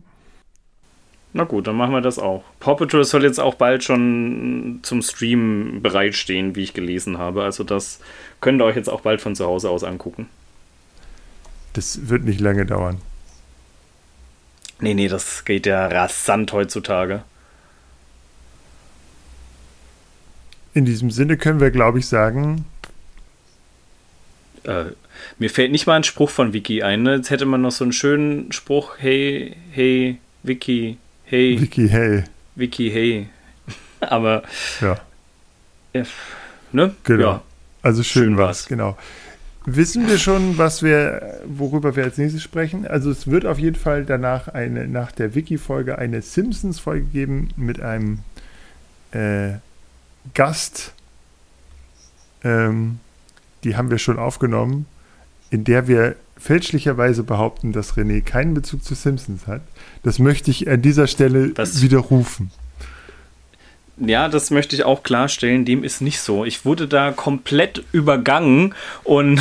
Na 1.33 1.45
gut, 1.45 1.67
dann 1.67 1.77
machen 1.77 1.93
wir 1.93 2.01
das 2.01 2.19
auch. 2.19 2.43
Paw 2.59 2.75
Patrol 2.75 3.05
soll 3.05 3.23
jetzt 3.23 3.39
auch 3.39 3.55
bald 3.55 3.83
schon 3.83 4.79
zum 4.81 5.01
Stream 5.01 5.81
bereitstehen, 5.81 6.55
wie 6.55 6.63
ich 6.63 6.73
gelesen 6.73 7.17
habe. 7.17 7.43
Also 7.43 7.63
das 7.63 7.99
könnt 8.41 8.61
ihr 8.61 8.65
euch 8.65 8.75
jetzt 8.75 8.89
auch 8.89 9.01
bald 9.01 9.21
von 9.21 9.35
zu 9.35 9.45
Hause 9.45 9.69
aus 9.69 9.85
angucken. 9.85 10.27
Das 11.73 12.09
wird 12.09 12.25
nicht 12.25 12.41
lange 12.41 12.65
dauern. 12.65 12.97
Nee, 14.81 14.95
nee, 14.95 15.07
das 15.07 15.45
geht 15.45 15.67
ja 15.67 15.87
rasant 15.87 16.51
heutzutage. 16.53 17.23
In 20.73 20.85
diesem 20.85 21.11
Sinne 21.11 21.37
können 21.37 21.59
wir, 21.59 21.69
glaube 21.69 21.99
ich, 21.99 22.07
sagen. 22.07 22.65
Äh, 24.63 24.85
mir 25.37 25.49
fällt 25.49 25.71
nicht 25.71 25.85
mal 25.85 25.95
ein 25.95 26.03
Spruch 26.03 26.31
von 26.31 26.53
Vicky 26.53 26.81
ein. 26.81 27.03
Ne? 27.03 27.15
Jetzt 27.15 27.29
hätte 27.29 27.45
man 27.45 27.61
noch 27.61 27.71
so 27.71 27.83
einen 27.83 27.93
schönen 27.93 28.51
Spruch: 28.51 28.95
Hey, 28.97 29.55
hey, 29.71 30.17
Vicky, 30.41 30.97
hey. 31.25 31.61
Wiki, 31.61 31.87
hey. 31.87 32.23
Wiki, 32.55 32.89
hey. 32.89 33.29
Aber. 33.99 34.41
Ja. 34.81 34.99
ja 35.93 36.03
ne? 36.71 36.95
Genau. 37.03 37.23
Ja. 37.23 37.43
Also 37.83 38.01
schön, 38.01 38.23
schön 38.23 38.37
war's, 38.37 38.67
genau. 38.67 38.97
Wissen 39.65 40.07
wir 40.07 40.17
schon, 40.17 40.57
was 40.57 40.81
wir, 40.81 41.39
worüber 41.45 41.95
wir 41.95 42.03
als 42.03 42.17
nächstes 42.17 42.41
sprechen? 42.41 42.87
Also 42.87 43.11
es 43.11 43.27
wird 43.27 43.45
auf 43.45 43.59
jeden 43.59 43.75
Fall 43.75 44.05
danach 44.05 44.47
eine, 44.47 44.87
nach 44.87 45.11
der 45.11 45.35
Wiki-Folge 45.35 45.99
eine 45.99 46.23
Simpsons-Folge 46.23 47.05
geben 47.05 47.49
mit 47.55 47.79
einem 47.79 48.19
äh, 49.11 49.53
Gast. 50.33 50.93
Ähm, 52.43 52.99
die 53.63 53.75
haben 53.75 53.91
wir 53.91 53.99
schon 53.99 54.17
aufgenommen, 54.17 54.87
in 55.51 55.63
der 55.63 55.87
wir 55.87 56.15
fälschlicherweise 56.37 57.21
behaupten, 57.21 57.71
dass 57.71 57.93
René 57.93 58.23
keinen 58.23 58.55
Bezug 58.55 58.83
zu 58.83 58.95
Simpsons 58.95 59.45
hat. 59.45 59.61
Das 60.01 60.17
möchte 60.17 60.49
ich 60.49 60.67
an 60.67 60.81
dieser 60.81 61.05
Stelle 61.05 61.49
das, 61.49 61.83
widerrufen. 61.83 62.49
Ja, 64.03 64.29
das 64.29 64.49
möchte 64.49 64.75
ich 64.75 64.83
auch 64.83 65.03
klarstellen. 65.03 65.63
Dem 65.63 65.83
ist 65.83 66.01
nicht 66.01 66.19
so. 66.19 66.43
Ich 66.43 66.65
wurde 66.65 66.87
da 66.87 67.11
komplett 67.11 67.83
übergangen 67.91 68.73
und 69.03 69.39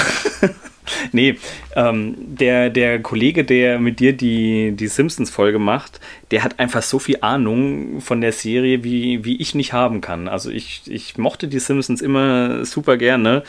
nee, 1.12 1.38
ähm, 1.74 2.14
der, 2.18 2.68
der 2.68 3.00
Kollege, 3.00 3.44
der 3.44 3.78
mit 3.78 4.00
dir 4.00 4.12
die, 4.12 4.72
die 4.72 4.88
Simpsons-Folge 4.88 5.58
macht, 5.58 6.00
der 6.30 6.44
hat 6.44 6.58
einfach 6.58 6.82
so 6.82 6.98
viel 6.98 7.18
Ahnung 7.22 8.02
von 8.02 8.20
der 8.20 8.32
Serie, 8.32 8.84
wie, 8.84 9.24
wie 9.24 9.40
ich 9.40 9.54
nicht 9.54 9.72
haben 9.72 10.02
kann. 10.02 10.28
Also 10.28 10.50
ich, 10.50 10.82
ich 10.86 11.16
mochte 11.16 11.48
die 11.48 11.58
Simpsons 11.58 12.02
immer 12.02 12.66
super 12.66 12.98
gerne, 12.98 13.44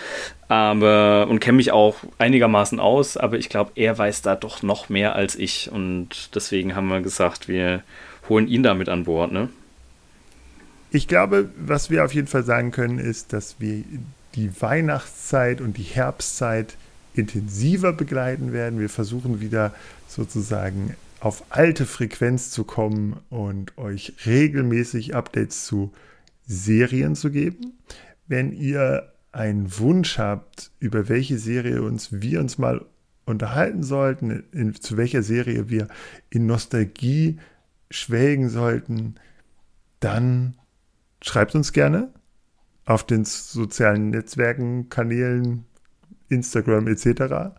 aber 0.47 1.28
und 1.30 1.39
kenne 1.41 1.58
mich 1.58 1.74
auch 1.74 1.97
einigermaßen 2.19 2.80
aus, 2.80 3.17
aber 3.17 3.38
ich 3.38 3.50
glaube, 3.50 3.71
er 3.76 3.97
weiß 3.97 4.21
da 4.21 4.36
doch 4.36 4.63
noch 4.63 4.88
mehr 4.88 5.15
als 5.15 5.36
ich. 5.36 5.69
Und 5.71 6.36
deswegen 6.36 6.74
haben 6.74 6.88
wir 6.88 7.02
gesagt, 7.02 7.50
wir 7.50 7.84
holen 8.30 8.47
ihn 8.47 8.63
damit 8.63 8.88
an 8.88 9.04
Bord, 9.04 9.34
ne? 9.34 9.50
Ich 10.93 11.08
glaube, 11.08 11.49
was 11.58 11.89
wir 11.89 12.04
auf 12.04 12.13
jeden 12.13 12.27
Fall 12.27 12.43
sagen 12.43 12.71
können, 12.71 12.99
ist, 12.99 13.32
dass 13.32 13.56
wir 13.60 13.84
die 14.36 14.62
Weihnachtszeit 14.62 15.62
und 15.62 15.77
die 15.77 15.84
Herbstzeit 15.84 16.75
intensiver 17.13 17.93
begleiten 17.93 18.51
werden. 18.51 18.77
Wir 18.77 18.89
versuchen 18.89 19.39
wieder 19.39 19.73
sozusagen 20.10 20.95
auf 21.21 21.45
alte 21.49 21.86
Frequenz 21.86 22.49
zu 22.49 22.65
kommen 22.65 23.17
und 23.30 23.77
euch 23.77 24.13
regelmäßig 24.25 25.15
Updates 25.15 25.65
zu 25.65 25.93
Serien 26.45 27.15
zu 27.15 27.32
geben. 27.32 27.73
Wenn 28.27 28.51
ihr 28.51 29.13
einen 29.32 29.77
Wunsch 29.80 30.17
habt, 30.17 30.71
über 30.80 31.08
welche 31.08 31.38
Serie 31.38 31.84
uns 31.84 32.21
wir 32.21 32.41
uns 32.41 32.58
mal 32.58 32.84
unterhalten 33.25 33.84
sollten, 33.84 34.43
in, 34.51 34.75
zu 34.75 34.97
welcher 34.97 35.23
Serie 35.23 35.69
wir 35.69 35.88
in 36.30 36.47
Nostalgie 36.47 37.39
schwelgen 37.89 38.49
sollten, 38.49 39.15
dann 40.01 40.56
schreibt 41.21 41.55
uns 41.55 41.73
gerne 41.73 42.10
auf 42.86 43.05
den 43.05 43.25
sozialen 43.25 44.10
Netzwerken, 44.10 44.89
Kanälen, 44.89 45.65
Instagram 46.29 46.88
etc. 46.88 47.53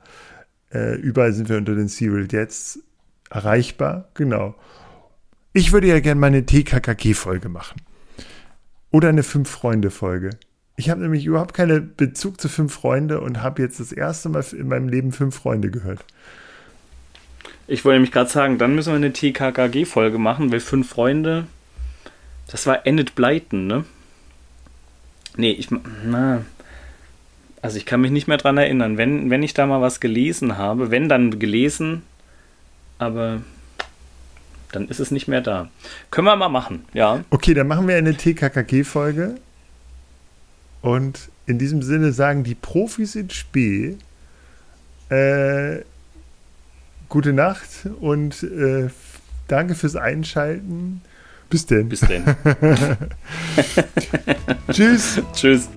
Äh, 0.72 0.96
überall 0.96 1.32
sind 1.32 1.48
wir 1.48 1.56
unter 1.56 1.74
den 1.74 1.88
Serial 1.88 2.28
jetzt 2.30 2.80
erreichbar. 3.30 4.08
Genau. 4.14 4.54
Ich 5.52 5.72
würde 5.72 5.86
ja 5.86 6.00
gerne 6.00 6.20
mal 6.20 6.28
eine 6.28 6.46
TKKG-Folge 6.46 7.48
machen. 7.48 7.82
Oder 8.90 9.08
eine 9.08 9.22
Fünf-Freunde-Folge. 9.22 10.30
Ich 10.76 10.90
habe 10.90 11.02
nämlich 11.02 11.26
überhaupt 11.26 11.54
keinen 11.54 11.94
Bezug 11.94 12.40
zu 12.40 12.48
Fünf 12.48 12.72
Freunde 12.72 13.20
und 13.20 13.42
habe 13.42 13.62
jetzt 13.62 13.78
das 13.78 13.92
erste 13.92 14.28
Mal 14.28 14.44
in 14.52 14.68
meinem 14.68 14.88
Leben 14.88 15.12
Fünf 15.12 15.36
Freunde 15.36 15.70
gehört. 15.70 16.04
Ich 17.66 17.84
wollte 17.84 17.96
nämlich 17.96 18.12
gerade 18.12 18.30
sagen, 18.30 18.58
dann 18.58 18.74
müssen 18.74 18.90
wir 18.90 18.96
eine 18.96 19.12
TKKG-Folge 19.12 20.18
machen, 20.18 20.50
weil 20.50 20.60
Fünf 20.60 20.88
Freunde, 20.88 21.46
das 22.48 22.66
war 22.66 22.86
Enid 22.86 23.14
Blyton, 23.14 23.66
ne? 23.66 23.84
Nee, 25.36 25.52
ich, 25.52 25.68
na, 26.04 26.44
also 27.62 27.78
ich 27.78 27.86
kann 27.86 28.00
mich 28.00 28.10
nicht 28.10 28.28
mehr 28.28 28.36
dran 28.36 28.58
erinnern. 28.58 28.98
Wenn, 28.98 29.30
wenn 29.30 29.42
ich 29.42 29.54
da 29.54 29.66
mal 29.66 29.80
was 29.80 30.00
gelesen 30.00 30.58
habe, 30.58 30.90
wenn 30.90 31.08
dann 31.08 31.38
gelesen, 31.38 32.02
aber 32.98 33.40
dann 34.72 34.88
ist 34.88 35.00
es 35.00 35.10
nicht 35.10 35.28
mehr 35.28 35.40
da. 35.40 35.70
Können 36.10 36.26
wir 36.26 36.36
mal 36.36 36.48
machen, 36.48 36.84
ja. 36.92 37.24
Okay, 37.30 37.54
dann 37.54 37.68
machen 37.68 37.86
wir 37.88 37.96
eine 37.96 38.14
TKKG-Folge. 38.14 39.36
Und 40.80 41.30
in 41.46 41.58
diesem 41.58 41.82
Sinne 41.82 42.12
sagen 42.12 42.44
die 42.44 42.54
Profis 42.54 43.14
in 43.14 43.30
Spee 43.30 43.96
äh, 45.08 45.82
gute 47.08 47.32
Nacht 47.32 47.86
und 48.00 48.42
äh, 48.42 48.88
danke 49.46 49.74
fürs 49.74 49.96
Einschalten. 49.96 51.02
Bis 51.52 51.66
denn. 51.66 51.86
Bis 51.86 52.00
denn. 52.00 52.24
Tschüss. 54.72 55.20
Tschüss. 55.34 55.68